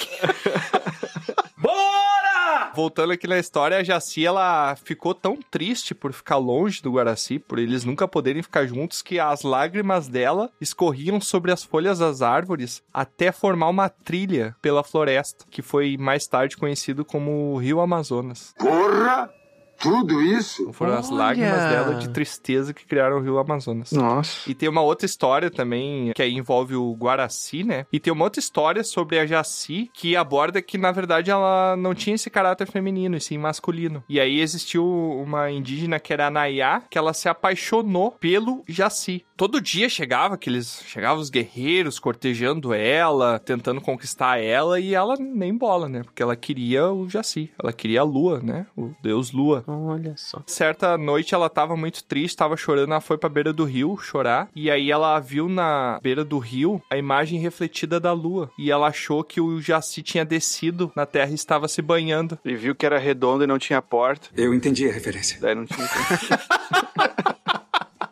[2.73, 7.37] Voltando aqui na história, a Jaci, ela ficou tão triste por ficar longe do Guaraci,
[7.37, 12.21] por eles nunca poderem ficar juntos, que as lágrimas dela escorriam sobre as folhas das
[12.21, 17.81] árvores até formar uma trilha pela floresta, que foi mais tarde conhecido como o Rio
[17.81, 18.53] Amazonas.
[18.57, 19.40] Porra!
[19.81, 20.71] Tudo isso?
[20.73, 21.17] Foram as Olha!
[21.17, 23.91] lágrimas dela de tristeza que criaram o Rio Amazonas.
[23.91, 24.49] Nossa.
[24.49, 27.85] E tem uma outra história também que aí envolve o Guaraci, né?
[27.91, 31.95] E tem uma outra história sobre a Jaci que aborda que, na verdade, ela não
[31.95, 34.03] tinha esse caráter feminino, e sim masculino.
[34.07, 39.25] E aí existiu uma indígena que era a Nayá, que ela se apaixonou pelo Jaci.
[39.35, 40.83] Todo dia chegava aqueles.
[40.85, 46.03] Chegavam os guerreiros cortejando ela, tentando conquistar ela, e ela nem bola, né?
[46.03, 47.51] Porque ela queria o Jaci.
[47.61, 48.67] Ela queria a lua, né?
[48.77, 49.63] O deus lua.
[49.71, 50.41] Olha só.
[50.45, 54.49] Certa noite ela tava muito triste, tava chorando, ela foi pra beira do rio chorar.
[54.55, 58.49] E aí ela viu na beira do rio a imagem refletida da lua.
[58.57, 62.37] E ela achou que o Jaci tinha descido na terra e estava se banhando.
[62.43, 64.29] E viu que era redondo e não tinha porta.
[64.35, 65.39] Eu entendi a referência.
[65.41, 65.87] Daí não tinha.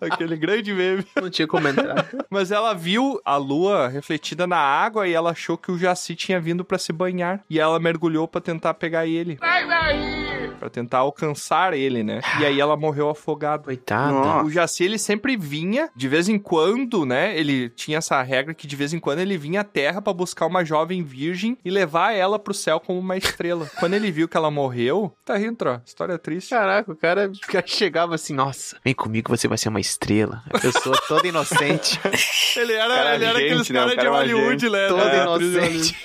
[0.09, 1.05] Aquele grande meme.
[1.15, 2.05] Não tinha comentário.
[2.29, 6.39] Mas ela viu a lua refletida na água e ela achou que o Jaci tinha
[6.39, 7.43] vindo pra se banhar.
[7.49, 9.37] E ela mergulhou pra tentar pegar ele.
[9.39, 10.49] Sai daí!
[10.59, 12.19] Pra tentar alcançar ele, né?
[12.39, 13.63] E aí ela morreu afogada.
[13.63, 14.11] Coitada.
[14.11, 14.45] Nossa.
[14.45, 17.37] O Jaci, ele sempre vinha, de vez em quando, né?
[17.37, 20.45] Ele tinha essa regra que de vez em quando ele vinha à Terra pra buscar
[20.45, 23.69] uma jovem virgem e levar ela pro céu como uma estrela.
[23.79, 25.79] quando ele viu que ela morreu, tá rindo, ó.
[25.85, 26.49] História triste.
[26.49, 29.88] Caraca, o cara, o cara chegava assim, nossa, vem comigo, você vai ser uma estrela.
[30.49, 31.99] A pessoa toda inocente,
[32.57, 33.79] Ele era, Cara, ele era gente, aqueles né?
[33.79, 34.87] Caras de cara é uma Hollywood, né?
[34.87, 35.97] toda É, de inocente.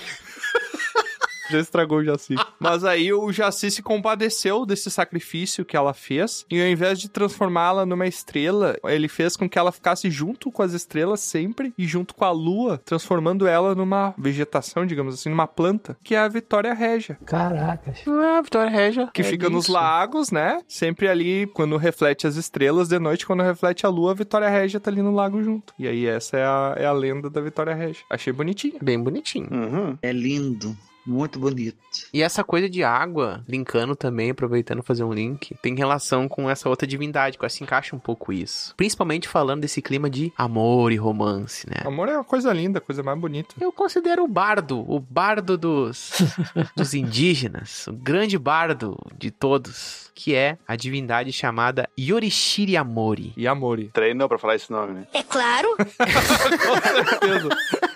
[1.55, 2.34] Já estragou o Jaci.
[2.59, 6.44] Mas aí o Jaci se compadeceu desse sacrifício que ela fez.
[6.50, 10.62] E ao invés de transformá-la numa estrela, ele fez com que ela ficasse junto com
[10.62, 15.46] as estrelas sempre e junto com a lua, transformando ela numa vegetação, digamos assim, numa
[15.46, 17.18] planta, que é a Vitória Régia.
[17.24, 18.00] Caracas.
[18.09, 19.09] Ah, Vitória Regia.
[19.12, 19.72] Que É fica nos isso.
[19.72, 20.61] lagos, né?
[20.68, 24.80] Sempre ali, quando reflete as estrelas, de noite, quando reflete a lua, a Vitória Régia
[24.80, 25.72] tá ali no lago junto.
[25.78, 28.05] E aí, essa é a, é a lenda da Vitória Régia.
[28.11, 28.78] Achei bonitinha.
[28.82, 29.48] Bem bonitinho.
[29.52, 29.98] Uhum.
[30.02, 30.76] É lindo.
[31.07, 31.76] Muito bonito.
[32.12, 36.68] E essa coisa de água, linkando também, aproveitando fazer um link, tem relação com essa
[36.68, 38.74] outra divindade, que se encaixa um pouco isso.
[38.76, 41.76] Principalmente falando desse clima de amor e romance, né?
[41.84, 43.55] Amor é uma coisa linda, coisa mais bonita.
[43.61, 46.12] Eu considero o bardo, o bardo dos,
[46.74, 53.32] dos indígenas, o grande bardo de todos, que é a divindade chamada Yorishiri Amori.
[53.36, 53.90] E Amori.
[53.92, 55.07] Treinou pra falar esse nome, né?
[55.12, 55.76] É claro.
[55.76, 57.48] Com certeza.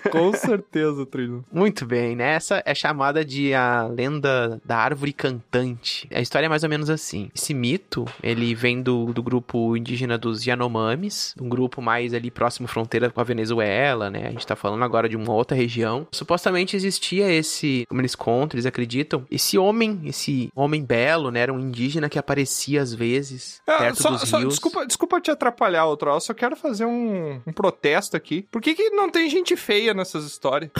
[0.10, 1.44] Com certeza, Trino.
[1.52, 2.34] Muito bem, né?
[2.34, 6.08] Essa é chamada de a lenda da árvore cantante.
[6.12, 7.30] A história é mais ou menos assim.
[7.34, 12.68] Esse mito, ele vem do, do grupo indígena dos Yanomamis, um grupo mais ali próximo
[12.68, 14.26] fronteira com a Venezuela, né?
[14.26, 16.06] A gente tá falando agora de uma outra região.
[16.12, 21.40] Supostamente existia esse, como eles contam, eles acreditam, esse homem, esse homem belo, né?
[21.40, 24.54] Era um indígena que aparecia às vezes É, perto só, dos só- rios.
[24.54, 26.10] desculpa, desculpa te atrapalhar, outro.
[26.10, 28.46] Eu só quero fazer um, um protesto aqui.
[28.50, 30.70] Por que, que não tem gente feia nessas histórias?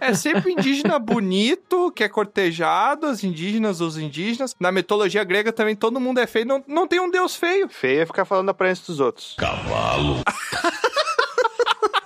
[0.00, 4.54] É sempre indígena bonito, que é cortejado, as indígenas, os indígenas.
[4.58, 6.46] Na mitologia grega também todo mundo é feio.
[6.46, 7.68] Não, não tem um deus feio.
[7.68, 9.34] Feio é ficar falando da aparência dos outros.
[9.38, 10.16] Cavalo.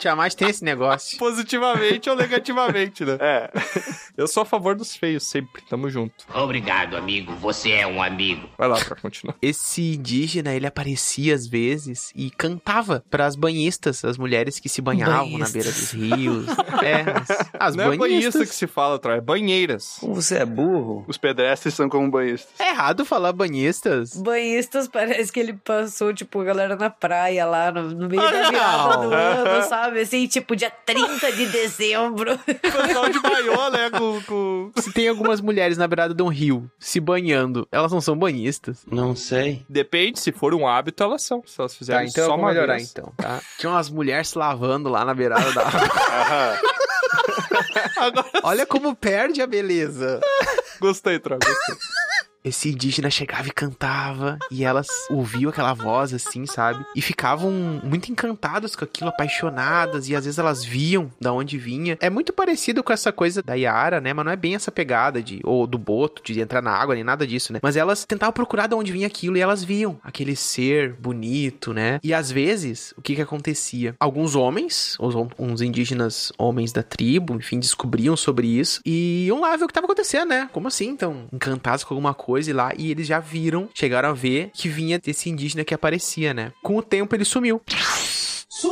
[0.01, 1.18] Tiamat tem esse negócio.
[1.20, 3.16] Positivamente ou negativamente, né?
[3.20, 3.51] É.
[4.16, 5.62] Eu sou a favor dos feios sempre.
[5.68, 6.24] Tamo junto.
[6.34, 7.34] Obrigado, amigo.
[7.36, 8.48] Você é um amigo.
[8.59, 9.36] Vai lá pra continuar.
[9.42, 14.80] Esse indígena, ele aparecia às vezes e cantava para as banhistas, as mulheres que se
[14.80, 15.53] banhavam na Banhistas.
[15.53, 16.46] beira dos rios.
[16.80, 18.48] É, as, as Não é banhista banhistas.
[18.48, 19.98] que se fala, Troy, é banheiras.
[20.01, 21.05] Como você é burro?
[21.07, 22.48] Os pedestres são como banhistas.
[22.59, 24.16] É errado falar banhistas.
[24.16, 28.30] Banhistas, parece que ele passou, tipo, a galera na praia lá no, no meio Ah,
[28.30, 29.09] da virada não.
[29.11, 29.89] do ano, sabe?
[29.99, 32.38] Assim, tipo, dia 30 de dezembro.
[32.61, 33.91] Pessoal de maiô, né?
[33.91, 34.72] Com, com...
[34.80, 38.78] Se tem algumas mulheres na beirada de um rio se banhando, elas não são banhistas.
[38.86, 39.64] Não sei.
[39.68, 41.43] Depende, se for um hábito, elas são.
[41.47, 42.91] Se elas fizerem Tá, então só eu vou uma melhorar vez.
[42.91, 43.41] então, tá?
[43.59, 45.80] Tinha umas mulheres se lavando lá na beirada da água.
[46.11, 46.59] Aham.
[48.43, 50.20] Olha como perde a beleza.
[50.80, 51.76] Gostei, Troy, gostei.
[52.43, 56.84] Esse indígena chegava e cantava, e elas ouviam aquela voz assim, sabe?
[56.97, 57.51] E ficavam
[57.84, 61.99] muito encantadas com aquilo, apaixonadas, e às vezes elas viam da onde vinha.
[62.01, 64.14] É muito parecido com essa coisa da Yara, né?
[64.14, 67.05] Mas não é bem essa pegada de, ou do boto, de entrar na água, nem
[67.05, 67.61] nada disso, né?
[67.62, 72.01] Mas elas tentavam procurar de onde vinha aquilo e elas viam aquele ser bonito, né?
[72.03, 73.95] E às vezes, o que que acontecia?
[74.01, 79.55] Alguns homens, os, uns indígenas homens da tribo, enfim, descobriam sobre isso e iam lá
[79.57, 80.49] ver o que tava acontecendo, né?
[80.53, 80.88] Como assim?
[80.88, 84.68] Então, encantados com alguma coisa e lá, e eles já viram, chegaram a ver que
[84.68, 86.53] vinha desse indígena que aparecia, né?
[86.62, 87.61] Com o tempo ele sumiu.
[88.49, 88.70] Sumiu!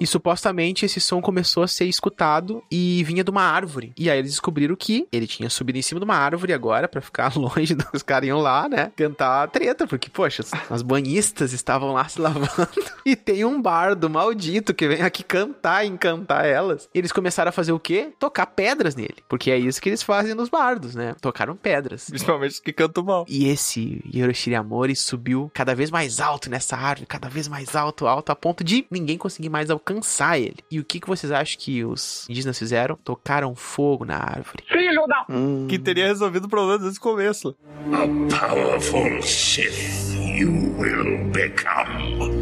[0.00, 3.92] E supostamente esse som começou a ser escutado e vinha de uma árvore.
[3.96, 7.00] E aí eles descobriram que ele tinha subido em cima de uma árvore agora pra
[7.00, 8.92] ficar longe dos caras iam lá, né?
[8.94, 12.48] Tentar a treta, porque, poxa, as banhistas estavam lá se lavando.
[13.04, 16.90] E tem um bardo maldito que vem aqui cantar e encantar elas.
[16.94, 18.12] E eles começaram a fazer o quê?
[18.18, 19.16] Tocar pedras nele.
[19.26, 21.14] Porque é isso que eles fazem nos bardos, né?
[21.18, 22.04] Tocaram pedras.
[22.10, 23.24] Principalmente os que cantam mal.
[23.26, 28.06] E esse Yoroshiri Amori subiu cada vez mais alto nessa árvore, cada vez mais alto,
[28.06, 30.56] alto, a ponto de ninguém conseguir mais alcançar ele.
[30.70, 32.96] E o que, que vocês acham que os indígenas fizeram?
[32.96, 34.64] Tocaram fogo na árvore.
[34.66, 35.26] Filho da...
[35.68, 37.54] Que teria resolvido o problema desde o começo.
[37.92, 42.32] A powerful Sith you will become.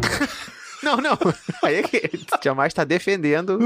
[0.84, 1.16] Não, não.
[1.62, 1.98] Aí é que
[2.42, 3.58] Tiamat tá defendendo.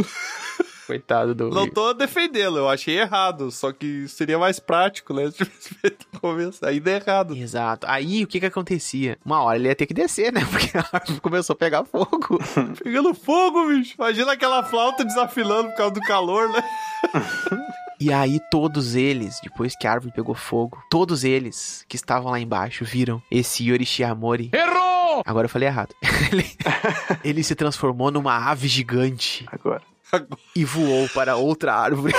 [0.89, 1.51] Coitado do.
[1.51, 3.51] Não tô defendendo, eu achei errado.
[3.51, 5.28] Só que seria mais prático, né?
[5.30, 6.64] Se tivesse feito no começo.
[6.64, 7.36] Ainda é errado.
[7.36, 7.86] Exato.
[7.86, 9.18] Aí o que que acontecia?
[9.22, 10.41] Uma hora ele ia ter que descer, né?
[10.51, 12.39] Porque a árvore começou a pegar fogo.
[12.82, 13.97] Pegando fogo, bicho.
[13.99, 16.64] Imagina aquela flauta desafilando por causa do calor, né?
[18.01, 22.41] E aí todos eles, depois que a árvore pegou fogo, todos eles que estavam lá
[22.41, 24.51] embaixo viram esse Yorishi Amori.
[24.55, 25.22] Errou!
[25.26, 25.95] Agora eu falei errado.
[26.32, 26.47] ele,
[27.22, 29.82] ele se transformou numa ave gigante Agora.
[30.55, 32.15] E voou para outra árvore.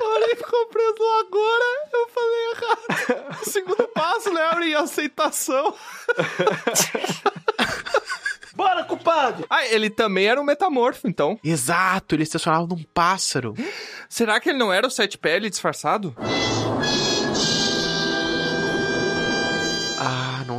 [0.00, 1.64] Olha, ele ficou preso agora.
[1.92, 3.40] Eu falei errado.
[3.40, 4.42] O segundo passo, né?
[4.50, 5.74] Abre aceitação.
[8.54, 9.46] Bora, culpado!
[9.48, 11.38] Ah, ele também era um metamorfo, então.
[11.42, 13.54] Exato, ele se transformava num pássaro.
[14.08, 16.14] Será que ele não era o Sete Pele disfarçado?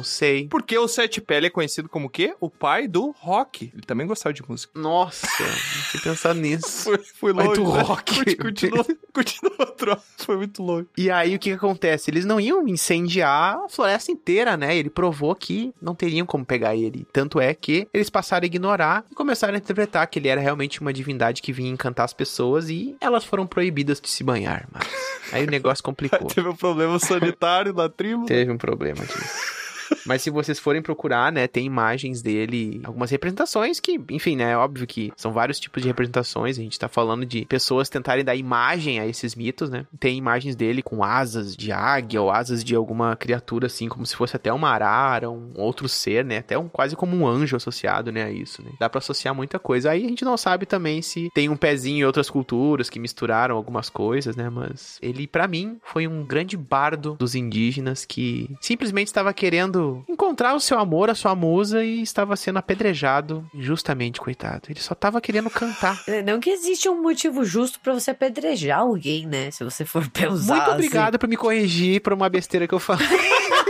[0.03, 0.47] Não sei.
[0.49, 2.35] Porque o Sete Pele é conhecido como o quê?
[2.41, 3.71] O pai do rock.
[3.73, 4.77] Ele também gostava de música.
[4.77, 6.83] Nossa, não tinha pensado nisso.
[6.83, 7.61] Foi, foi Pai longe.
[7.61, 7.81] do né?
[7.81, 8.35] rock.
[8.35, 10.03] Continua, continua troço.
[10.17, 10.87] Foi muito longe.
[10.97, 12.11] E aí o que, que acontece?
[12.11, 14.75] Eles não iam incendiar a floresta inteira, né?
[14.75, 17.07] Ele provou que não teriam como pegar ele.
[17.13, 20.81] Tanto é que eles passaram a ignorar e começaram a interpretar que ele era realmente
[20.81, 24.67] uma divindade que vinha encantar as pessoas e elas foram proibidas de se banhar.
[24.71, 24.87] Mas
[25.31, 26.27] aí o negócio complicou.
[26.27, 28.25] Teve um problema sanitário na tribo.
[28.25, 29.62] Teve um problema disso.
[30.05, 34.57] Mas se vocês forem procurar, né, tem imagens dele, algumas representações que, enfim, né, é
[34.57, 38.35] óbvio que são vários tipos de representações, a gente tá falando de pessoas tentarem dar
[38.35, 39.85] imagem a esses mitos, né?
[39.99, 44.15] Tem imagens dele com asas de águia ou asas de alguma criatura assim, como se
[44.15, 46.37] fosse até uma arara, um outro ser, né?
[46.39, 48.71] Até um quase como um anjo associado, né, a isso, né?
[48.79, 49.91] Dá pra associar muita coisa.
[49.91, 53.55] Aí a gente não sabe também se tem um pezinho em outras culturas que misturaram
[53.55, 54.49] algumas coisas, né?
[54.49, 59.72] Mas ele, pra mim, foi um grande bardo dos indígenas que simplesmente estava querendo
[60.07, 64.63] encontrar o seu amor, a sua musa e estava sendo apedrejado injustamente, coitado.
[64.69, 65.99] Ele só tava querendo cantar.
[66.25, 69.51] Não que existe um motivo justo pra você apedrejar alguém, né?
[69.51, 70.71] Se você for pensar Muito assim.
[70.73, 73.07] obrigado por me corrigir por uma besteira que eu falei.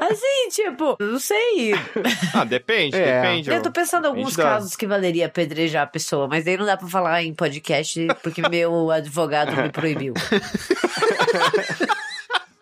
[0.00, 1.74] Assim, tipo, não sei.
[2.34, 3.20] Ah, depende, É.
[3.22, 3.50] depende.
[3.50, 6.76] Eu tô pensando em alguns casos que valeria apedrejar a pessoa, mas daí não dá
[6.76, 10.14] pra falar em podcast porque meu advogado me proibiu.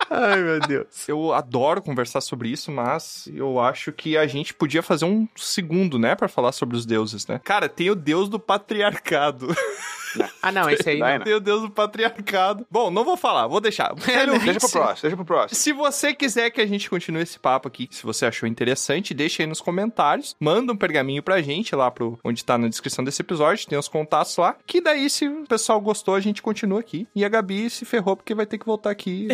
[0.09, 1.07] Ai, meu Deus.
[1.07, 5.99] Eu adoro conversar sobre isso, mas eu acho que a gente podia fazer um segundo,
[5.99, 7.39] né, Pra falar sobre os deuses, né?
[7.43, 9.47] Cara, tem o deus do patriarcado.
[10.41, 11.25] Ah, não, esse aí não.
[11.25, 12.65] Meu Deus, o patriarcado.
[12.69, 13.91] Bom, não vou falar, vou deixar.
[13.91, 15.59] Ouvir Deixa pro próximo, deixa pro próximo.
[15.59, 19.43] Se você quiser que a gente continue esse papo aqui, se você achou interessante, deixa
[19.43, 20.35] aí nos comentários.
[20.39, 23.87] Manda um pergaminho pra gente lá pro onde tá na descrição desse episódio, tem os
[23.87, 24.55] contatos lá.
[24.65, 27.07] Que daí, se o pessoal gostou, a gente continua aqui.
[27.15, 29.27] E a Gabi se ferrou porque vai ter que voltar aqui.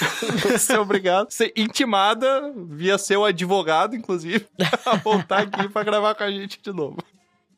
[0.58, 1.30] ser obrigado.
[1.30, 4.46] Ser intimada via seu advogado, inclusive,
[4.84, 6.98] a voltar aqui pra gravar com a gente de novo.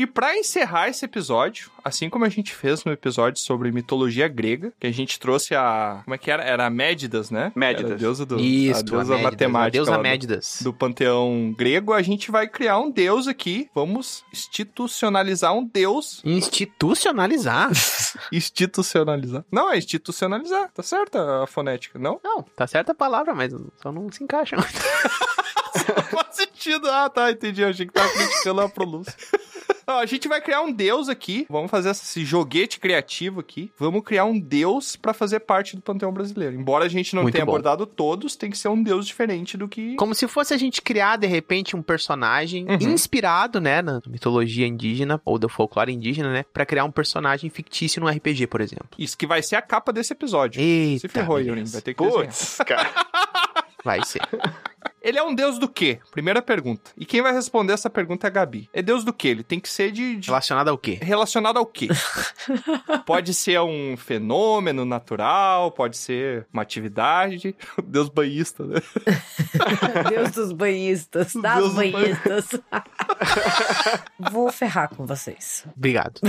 [0.00, 4.72] E pra encerrar esse episódio, assim como a gente fez no episódio sobre mitologia grega,
[4.80, 6.00] que a gente trouxe a.
[6.04, 6.42] Como é que era?
[6.42, 7.52] Era a Médidas, né?
[7.54, 7.84] Médidas.
[7.90, 8.40] Era a deusa do.
[8.40, 9.66] Isso, a deusa a Médidas, matemática.
[9.66, 10.58] a deusa lá do- Médidas.
[10.62, 13.68] Do panteão grego, a gente vai criar um deus aqui.
[13.74, 16.22] Vamos institucionalizar um deus.
[16.24, 17.70] Institucionalizar?
[18.32, 19.44] Institucionalizar.
[19.52, 20.70] Não, é institucionalizar.
[20.72, 22.18] Tá certa a fonética, não?
[22.24, 24.56] Não, tá certa a palavra, mas só não se encaixa.
[26.10, 26.88] faz sentido.
[26.90, 27.60] Ah, tá, entendi.
[27.60, 29.12] Eu achei que tava criticando a pronúncia.
[29.90, 31.46] Ó, a gente vai criar um deus aqui.
[31.50, 33.70] Vamos fazer esse joguete criativo aqui.
[33.78, 36.54] Vamos criar um deus pra fazer parte do panteão brasileiro.
[36.56, 37.52] Embora a gente não Muito tenha bom.
[37.52, 39.94] abordado todos, tem que ser um deus diferente do que.
[39.96, 42.90] Como se fosse a gente criar, de repente, um personagem Uhum.
[42.92, 48.00] inspirado, né, na mitologia indígena ou do folclore indígena, né, pra criar um personagem fictício
[48.00, 48.88] no RPG, por exemplo.
[48.98, 50.60] Isso que vai ser a capa desse episódio.
[50.60, 51.40] Eita, Se ferrou.
[51.40, 51.64] Yurin.
[51.64, 52.02] Vai ter que.
[52.04, 52.88] Putz, cara.
[53.82, 54.20] Vai ser.
[55.02, 55.98] Ele é um deus do quê?
[56.10, 56.90] Primeira pergunta.
[56.96, 58.68] E quem vai responder essa pergunta é a Gabi.
[58.72, 59.28] É deus do quê?
[59.28, 60.16] Ele tem que ser de.
[60.16, 60.98] de- Relacionado ao quê?
[61.00, 61.88] Relacionado ao quê?
[63.06, 67.54] pode ser um fenômeno natural, pode ser uma atividade.
[67.84, 68.80] Deus banhista, né?
[70.10, 72.48] Deus dos banhistas, das Deus dos banhistas.
[74.30, 75.64] Vou ferrar com vocês.
[75.76, 76.20] Obrigado.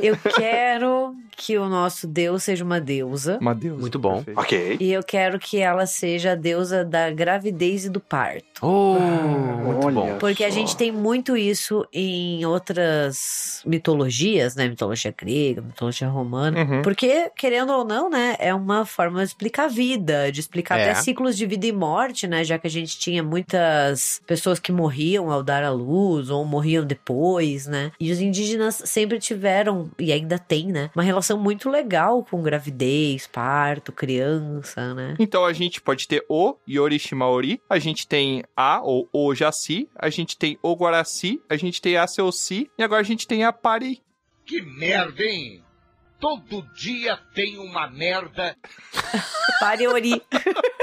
[0.00, 3.38] Eu quero que o nosso Deus seja uma deusa.
[3.40, 3.80] Uma deusa.
[3.80, 4.22] Muito bom.
[4.22, 4.40] perfeito.
[4.40, 4.76] Ok.
[4.80, 8.44] E eu quero que ela seja a deusa da gravidez e do parto.
[8.62, 10.18] Oh, muito Olha bom.
[10.18, 14.68] Porque a gente tem muito isso em outras mitologias, né?
[14.68, 16.58] Mitologia grega, mitologia romana.
[16.62, 16.82] Uhum.
[16.82, 18.36] Porque, querendo ou não, né?
[18.38, 20.90] É uma forma de explicar a vida, de explicar É.
[20.90, 22.44] até ciclos de vida e morte, né?
[22.44, 26.84] Já que a gente tinha muitas pessoas que morriam ao dar à luz ou morriam
[26.84, 27.92] depois, né?
[28.00, 30.90] E os indígenas sempre tiveram, e ainda tem, né?
[30.94, 35.14] Uma relação muito legal com gravidez, parto, criança, né?
[35.18, 40.08] Então a gente pode ter o Yorishimaori, a gente tem a ou o Jaci, a
[40.08, 43.52] gente tem o Guaraci, a gente tem a Seoci e agora a gente tem a
[43.52, 44.00] Pari.
[44.46, 45.63] Que merda, hein?
[46.24, 48.56] Todo dia tem uma merda.
[49.60, 50.22] Pariori.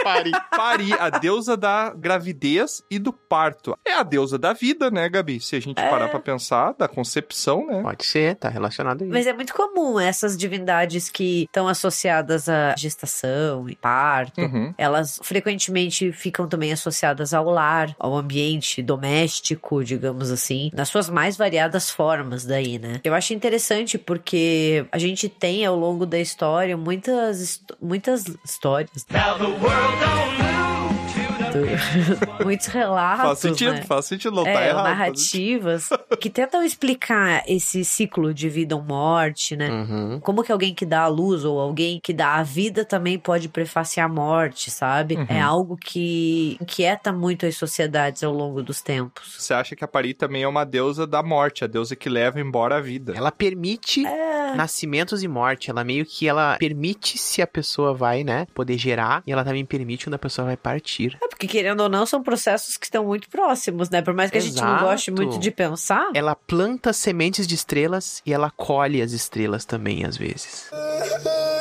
[0.04, 0.32] Pari.
[0.56, 3.76] Pari, a deusa da gravidez e do parto.
[3.84, 5.40] É a deusa da vida, né, Gabi?
[5.40, 5.90] Se a gente É.
[5.90, 7.82] parar pra pensar, da concepção, né?
[7.82, 9.10] Pode ser, tá relacionado aí.
[9.10, 14.42] Mas é muito comum essas divindades que estão associadas à gestação e parto.
[14.42, 14.74] Uhum.
[14.78, 21.36] Elas frequentemente ficam também associadas ao lar, ao ambiente doméstico, digamos assim, nas suas mais
[21.36, 23.02] variadas formas daí, né?
[23.04, 29.06] Eu acho interessante porque a gente tem ao longo da história muitas, muitas histórias.
[32.44, 33.26] Muitos relatos.
[33.26, 33.82] Faz sentido, né?
[33.84, 34.84] faz sentido, não tá É, errado.
[34.84, 35.90] narrativas
[36.20, 39.70] que tentam explicar esse ciclo de vida ou morte, né?
[39.70, 40.20] Uhum.
[40.20, 43.50] Como que alguém que dá a luz ou alguém que dá a vida também pode
[43.50, 45.16] prefaciar a morte, sabe?
[45.16, 45.26] Uhum.
[45.30, 49.36] É algo que inquieta muito as sociedades ao longo dos tempos.
[49.38, 52.40] Você acha que a Pari também é uma deusa da morte, a deusa que leva
[52.40, 53.14] embora a vida.
[53.16, 54.56] Ela permite É.
[54.56, 55.70] nascimentos e morte.
[55.70, 59.24] Ela meio que ela permite se a pessoa vai, né, poder gerar.
[59.26, 61.18] E ela também permite quando a pessoa vai partir.
[61.22, 64.00] É porque, querendo ou não, são processos que estão muito próximos, né?
[64.04, 64.86] Por mais que a gente não Exato.
[64.86, 66.10] goste muito de pensar.
[66.14, 70.70] Ela planta sementes de estrelas e ela colhe as estrelas também, às vezes.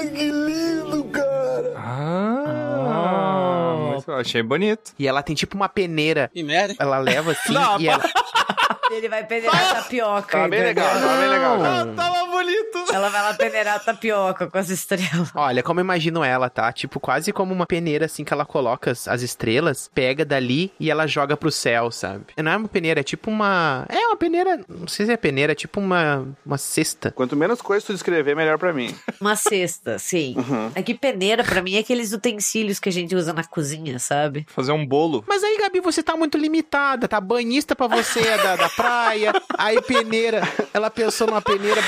[0.03, 1.73] que lindo, cara!
[1.79, 4.93] Ah, muito- achei bonito.
[4.99, 6.31] E ela tem tipo uma peneira.
[6.35, 6.75] Merda.
[6.79, 8.03] Ela leva assim Não, e ela.
[8.91, 10.39] Ele vai peneirar tapioca.
[10.39, 10.85] Tá bem entendeu?
[10.85, 11.65] legal, tá bem legal.
[11.65, 12.93] Ah, tava bonito.
[12.93, 15.31] Ela vai lá peneirar tapioca com as estrelas.
[15.35, 16.73] Olha, como eu imagino ela, tá?
[16.73, 20.91] Tipo, quase como uma peneira, assim, que ela coloca as, as estrelas, pega dali e
[20.91, 22.25] ela joga pro céu, sabe?
[22.37, 23.87] Não é uma peneira, é tipo uma.
[23.89, 24.61] É uma peneira.
[24.69, 27.11] Não sei se é peneira, é tipo uma, uma cesta.
[27.13, 28.95] Quanto menos coisa tu descrever, melhor pra mim.
[29.21, 30.35] Uma cesta, sim.
[30.37, 30.73] Uhum.
[30.75, 34.47] É que peneira, pra mim, é aqueles utensílios que a gente usa na cozinha, sabe?
[34.49, 35.25] Fazer um bolo.
[35.29, 37.21] Mas aí, Gabi, você tá muito limitada, tá?
[37.21, 40.43] Banhista pra você é da, da praia, aí peneira.
[40.73, 41.81] Ela pensou numa peneira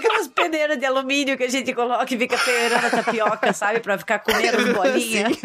[0.00, 3.80] aquelas peneiras de alumínio que a gente coloca e fica peneirando a tapioca, sabe?
[3.80, 5.38] Pra ficar comendo as bolinhas.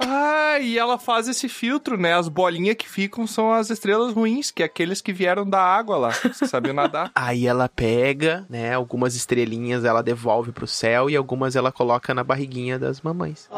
[0.00, 2.14] Ah, e ela faz esse filtro, né?
[2.14, 5.96] As bolinhas que ficam são as estrelas ruins, que é aqueles que vieram da água
[5.96, 6.10] lá.
[6.10, 7.10] Você sabiam nadar.
[7.16, 8.74] Aí ela pega, né?
[8.74, 13.48] Algumas estrelinhas ela devolve pro céu e algumas ela coloca na barriguinha das mamães.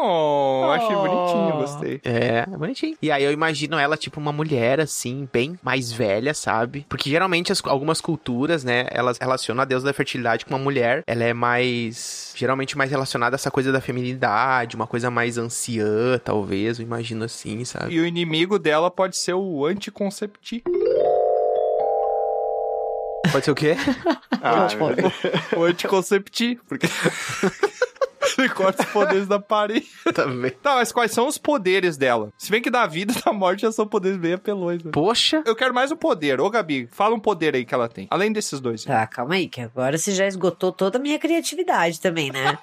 [0.00, 2.00] Oh, achei achei bonitinho, gostei.
[2.04, 2.96] É, é bonitinho.
[3.02, 6.86] E aí eu imagino ela, tipo, uma mulher, assim, bem mais velha, sabe?
[6.88, 11.02] Porque geralmente as- algumas culturas, né, elas relacionam a deusa da fertilidade com uma mulher.
[11.06, 12.32] Ela é mais.
[12.36, 17.24] Geralmente mais relacionada a essa coisa da feminilidade, uma coisa mais anciã, talvez, eu imagino
[17.24, 17.94] assim, sabe?
[17.94, 20.62] E o inimigo dela pode ser o anticoncepti.
[23.30, 23.76] Pode ser o quê?
[24.40, 24.68] Ah,
[25.56, 26.86] o anticoncepti, porque
[28.38, 29.88] ele corta os poderes da parede.
[30.14, 30.52] Também.
[30.62, 32.32] Tá, mas quais são os poderes dela?
[32.38, 34.82] Se bem que da vida e da morte já são poderes bem apelões.
[34.82, 34.92] Né?
[34.92, 35.42] Poxa.
[35.44, 36.40] Eu quero mais o poder.
[36.40, 38.06] Ô, Gabi, fala um poder aí que ela tem.
[38.10, 38.84] Além desses dois.
[38.84, 42.56] Tá, calma aí, que agora você já esgotou toda a minha criatividade também, né?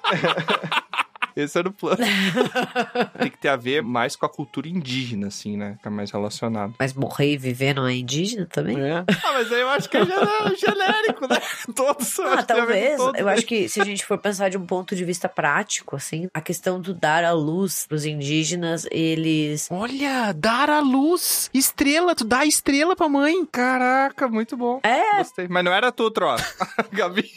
[1.36, 1.98] Esse era o plano.
[3.20, 5.74] tem que ter a ver mais com a cultura indígena, assim, né?
[5.76, 6.74] Fica mais relacionado.
[6.78, 8.80] Mas morrer e viver não é indígena também?
[8.80, 9.04] É.
[9.22, 10.00] Ah, mas aí eu acho que é
[10.56, 11.38] genérico, né?
[11.74, 12.18] Todos.
[12.18, 12.96] eu Ah, talvez.
[12.96, 15.94] todos, Eu acho que se a gente for pensar de um ponto de vista prático,
[15.96, 19.68] assim, a questão do dar a luz pros indígenas, eles.
[19.70, 21.50] Olha, dar a luz.
[21.52, 23.44] Estrela, tu dá a estrela pra mãe.
[23.46, 24.80] Caraca, muito bom.
[24.82, 25.18] É.
[25.18, 25.48] Gostei.
[25.48, 26.28] Mas não era tu, Tro.
[26.92, 27.30] Gabi.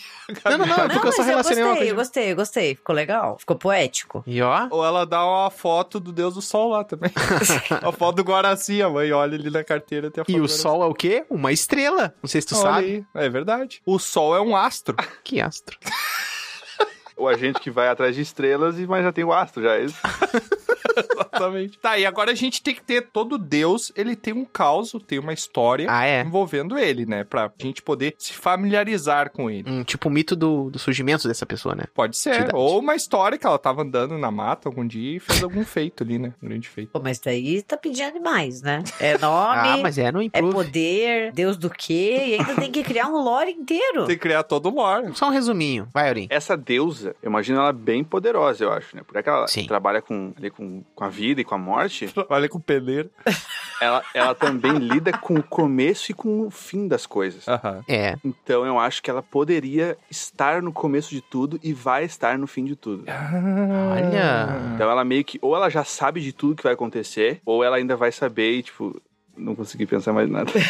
[0.45, 1.91] Não, não, não, é porque eu só mas eu relacionei uma gostei, coisa.
[1.91, 2.75] eu gostei, eu gostei.
[2.75, 3.88] Ficou legal, ficou poético.
[4.27, 7.11] E ó, Ou ela dá uma foto do Deus do Sol lá também.
[7.81, 10.39] a foto do Guaraci, a mãe olha ali na carteira tem a foto e do
[10.39, 10.61] o Guaraci.
[10.61, 11.25] sol é o quê?
[11.29, 12.13] Uma estrela.
[12.21, 12.85] Não sei se tu Olha sabe.
[13.13, 13.25] aí.
[13.25, 13.81] É verdade.
[13.85, 14.95] O Sol é um astro.
[15.23, 15.77] Que astro.
[17.17, 19.75] O agente que vai atrás de estrelas, e mas já tem o astro, já.
[19.75, 19.95] é Esse.
[21.39, 21.79] Exatamente.
[21.79, 25.19] Tá, e agora a gente tem que ter todo Deus, ele tem um caos, tem
[25.19, 26.21] uma história Ah, é?
[26.21, 27.23] envolvendo ele, né?
[27.23, 29.69] Pra gente poder se familiarizar com ele.
[29.69, 31.83] Hum, tipo o mito do, do surgimento dessa pessoa, né?
[31.93, 32.31] Pode ser.
[32.31, 32.55] Verdade.
[32.55, 36.03] Ou uma história que ela tava andando na mata algum dia e fez algum feito
[36.03, 36.33] ali, né?
[36.41, 36.89] Um grande feito.
[36.91, 38.83] Pô, mas daí tá pedindo demais, né?
[38.99, 40.53] É nome, Ah, mas é no é improve.
[40.53, 42.17] poder, Deus do quê?
[42.29, 44.05] E ainda tem que criar um lore inteiro.
[44.05, 45.15] Tem que criar todo o lore.
[45.15, 45.87] Só um resuminho.
[45.93, 46.27] Vai, Aurim.
[46.29, 49.01] Essa deusa, eu imagino ela bem poderosa, eu acho, né?
[49.05, 49.65] Porque ela Sim.
[49.67, 52.09] trabalha com, ali com, com a vida e com a morte.
[52.29, 53.09] Olha com o pedreiro.
[53.81, 57.47] Ela, ela também lida com o começo e com o fim das coisas.
[57.47, 57.83] Aham.
[57.87, 58.17] É.
[58.23, 62.47] Então eu acho que ela poderia estar no começo de tudo e vai estar no
[62.47, 63.05] fim de tudo.
[63.07, 64.73] Olha.
[64.73, 67.77] Então ela meio que, ou ela já sabe de tudo que vai acontecer, ou ela
[67.77, 69.01] ainda vai saber e, tipo,
[69.39, 70.51] não consegui pensar mais nada.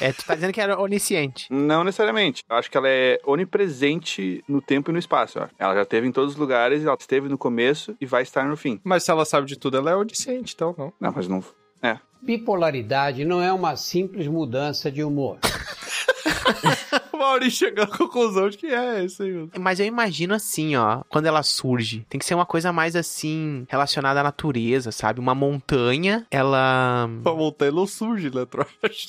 [0.00, 1.46] É, tu tá dizendo que era onisciente.
[1.48, 2.42] não necessariamente.
[2.50, 5.38] Eu acho que ela é onipresente no tempo e no espaço.
[5.38, 5.46] Ó.
[5.58, 8.56] Ela já esteve em todos os lugares, ela esteve no começo e vai estar no
[8.56, 8.80] fim.
[8.82, 10.92] Mas se ela sabe de tudo, ela é onisciente, então não.
[11.00, 11.44] Não, mas não.
[11.80, 11.98] É.
[12.20, 15.38] Bipolaridade não é uma simples mudança de humor.
[17.22, 19.48] Maurício chegou à conclusão de que é isso aí.
[19.58, 23.64] Mas eu imagino assim, ó, quando ela surge, tem que ser uma coisa mais assim,
[23.68, 25.20] relacionada à natureza, sabe?
[25.20, 27.04] Uma montanha, ela.
[27.04, 28.46] A montanha não surge, né?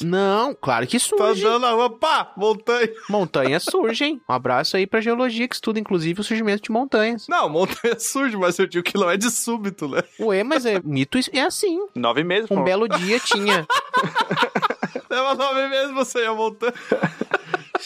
[0.01, 1.45] Não, claro que Tá surge.
[1.45, 2.89] andando na rua, pá, montanha.
[3.09, 4.22] Montanhas surgem.
[4.30, 7.28] Um abraço aí pra geologia que estuda, inclusive, o surgimento de montanhas.
[7.28, 10.01] Não, montanha surge, mas eu digo que não é de súbito, né?
[10.20, 11.80] Ué, mas é mito é assim.
[11.95, 12.49] Nove meses.
[12.51, 12.64] Um pô.
[12.64, 13.66] belo dia tinha.
[15.09, 16.74] Leva nove meses você ir a montanha.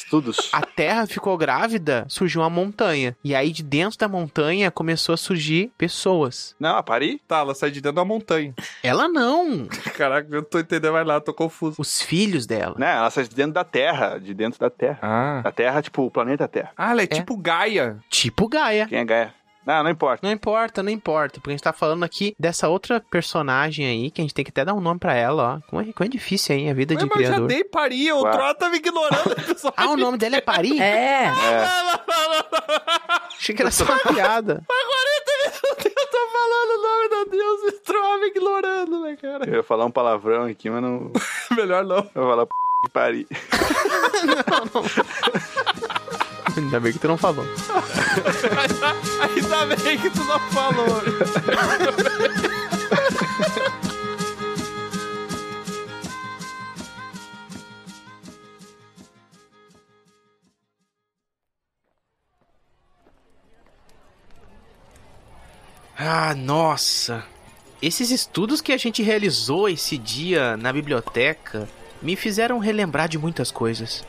[0.08, 0.50] Estudos.
[0.54, 3.14] A Terra ficou grávida, surgiu uma montanha.
[3.22, 6.56] E aí, de dentro da montanha, começou a surgir pessoas.
[6.58, 7.20] Não, a Paris?
[7.28, 8.54] Tá, ela sai de dentro da montanha.
[8.82, 9.68] Ela não.
[9.98, 11.76] Caraca, eu não tô entendendo mais nada, tô confuso.
[11.78, 12.76] Os filhos dela.
[12.78, 15.00] Né, ela sai de dentro da Terra, de dentro da Terra.
[15.02, 15.42] Ah.
[15.44, 16.72] Da Terra, tipo, o planeta Terra.
[16.78, 17.98] Ah, ela é, tipo Gaia.
[18.10, 18.88] Tipo Gaia.
[18.88, 19.34] Quem é Gaia?
[19.68, 20.26] Não, não importa.
[20.26, 21.42] Não importa, não importa.
[21.42, 24.52] Porque a gente tá falando aqui dessa outra personagem aí, que a gente tem que
[24.52, 25.60] até dar um nome pra ela, ó.
[25.70, 27.48] Como é, como é difícil, hein, a vida Ué, de mas eu já criador.
[27.50, 28.22] dei paria, o.
[28.32, 29.36] Troll tá me ignorando.
[29.76, 30.80] Ah, o nome dela é Paris?
[30.80, 31.28] É.
[33.38, 34.64] Achei que era só uma piada.
[34.70, 39.50] Eu tô falando o nome da Deus e o Troll me ignorando, né, cara?
[39.50, 41.12] Eu ia falar um palavrão aqui, mas não.
[41.52, 41.98] Melhor não.
[42.16, 42.54] Eu vou falar p
[42.84, 43.28] de Paris.
[46.56, 47.46] Ainda bem que tu não falou.
[49.22, 51.02] Ainda bem que tu não falou.
[65.98, 67.24] Ah, nossa.
[67.82, 71.68] Esses estudos que a gente realizou esse dia na biblioteca
[72.02, 74.06] me fizeram relembrar de muitas coisas.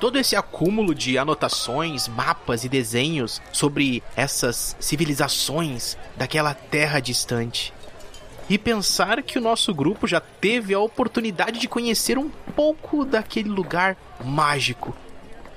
[0.00, 7.70] Todo esse acúmulo de anotações, mapas e desenhos sobre essas civilizações daquela terra distante.
[8.48, 13.50] E pensar que o nosso grupo já teve a oportunidade de conhecer um pouco daquele
[13.50, 13.94] lugar
[14.24, 14.96] mágico.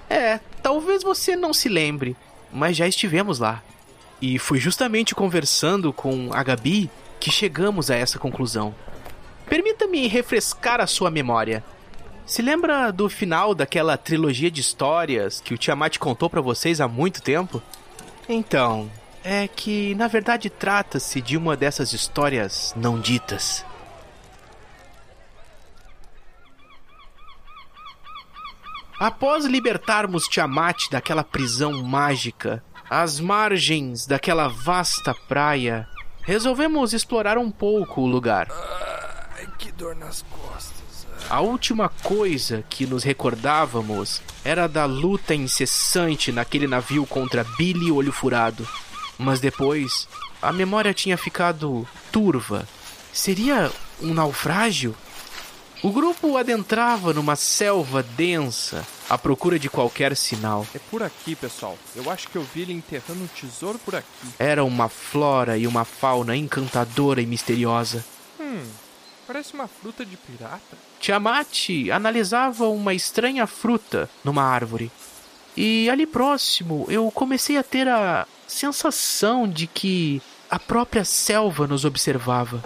[0.09, 2.15] É, talvez você não se lembre,
[2.51, 3.63] mas já estivemos lá.
[4.21, 8.75] E foi justamente conversando com a Gabi que chegamos a essa conclusão.
[9.47, 11.63] Permita-me refrescar a sua memória.
[12.26, 16.88] Se lembra do final daquela trilogia de histórias que o Tiamat contou pra vocês há
[16.88, 17.61] muito tempo?
[18.28, 18.89] Então,
[19.24, 23.65] é que, na verdade, trata-se de uma dessas histórias não ditas.
[28.97, 35.88] Após libertarmos Tiamat daquela prisão mágica, às margens daquela vasta praia,
[36.21, 38.47] resolvemos explorar um pouco o lugar.
[39.36, 40.82] Ai, que dor nas costas.
[41.30, 48.11] A última coisa que nos recordávamos era da luta incessante naquele navio contra Billy Olho
[48.11, 48.67] Furado.
[49.17, 50.07] Mas depois,
[50.41, 52.67] a memória tinha ficado turva.
[53.11, 53.72] Seria
[54.02, 54.95] um naufrágio?
[55.81, 60.65] O grupo adentrava numa selva densa à procura de qualquer sinal.
[60.73, 61.77] É por aqui, pessoal.
[61.95, 64.07] Eu acho que eu vi ele enterrando um tesouro por aqui.
[64.39, 68.06] Era uma flora e uma fauna encantadora e misteriosa.
[68.39, 68.64] Hum,
[69.25, 70.77] parece uma fruta de pirata.
[70.99, 74.91] Tiamat analisava uma estranha fruta numa árvore.
[75.55, 81.85] E ali próximo eu comecei a ter a sensação de que a própria selva nos
[81.85, 82.63] observava.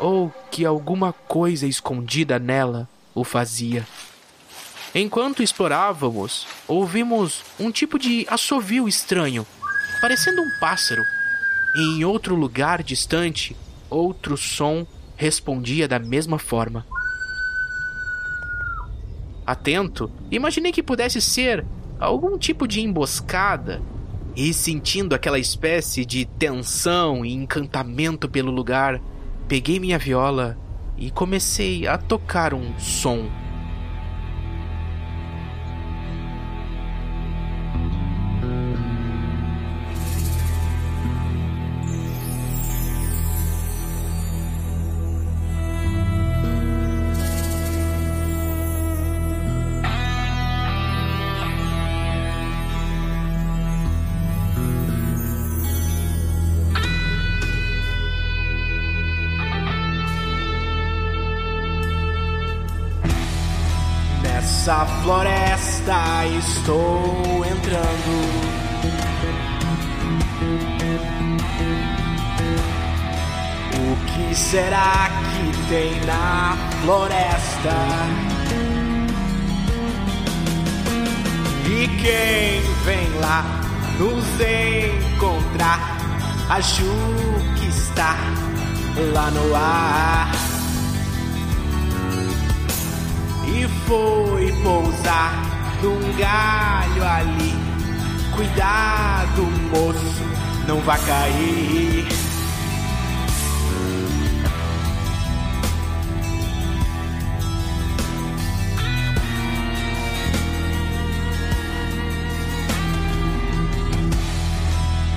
[0.00, 3.86] Ou que alguma coisa escondida nela o fazia.
[4.94, 9.44] Enquanto explorávamos, ouvimos um tipo de assovio estranho,
[10.00, 11.02] parecendo um pássaro.
[11.74, 13.56] E em outro lugar distante,
[13.90, 14.86] outro som
[15.16, 16.86] respondia da mesma forma.
[19.46, 21.64] Atento, imaginei que pudesse ser
[21.98, 23.82] algum tipo de emboscada,
[24.36, 29.00] e sentindo aquela espécie de tensão e encantamento pelo lugar,
[29.46, 30.58] peguei minha viola
[30.96, 33.28] e comecei a tocar um som.
[65.84, 68.14] Floresta estou entrando.
[73.76, 77.74] O que será que tem na floresta?
[81.66, 83.44] E quem vem lá
[83.98, 85.98] nos encontrar?
[86.48, 86.84] Acho
[87.58, 88.16] que está
[89.12, 90.54] lá no ar.
[93.46, 95.53] e foi pousar
[95.84, 97.54] num galho ali.
[98.34, 100.22] Cuidado, moço,
[100.66, 102.08] não vai cair.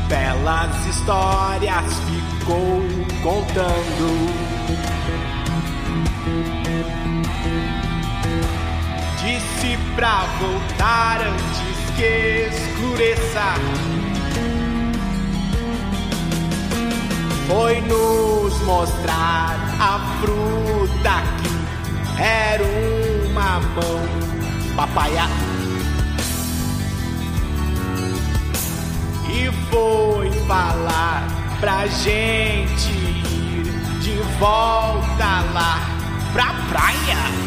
[0.10, 2.82] Belas histórias ficou
[3.24, 4.47] contando.
[9.98, 13.56] Pra voltar antes que escureça.
[17.48, 22.64] Foi nos mostrar a fruta que era
[23.28, 25.26] uma mão papaya.
[29.28, 31.28] E foi falar
[31.60, 35.80] pra gente ir de volta lá
[36.34, 37.47] pra praia.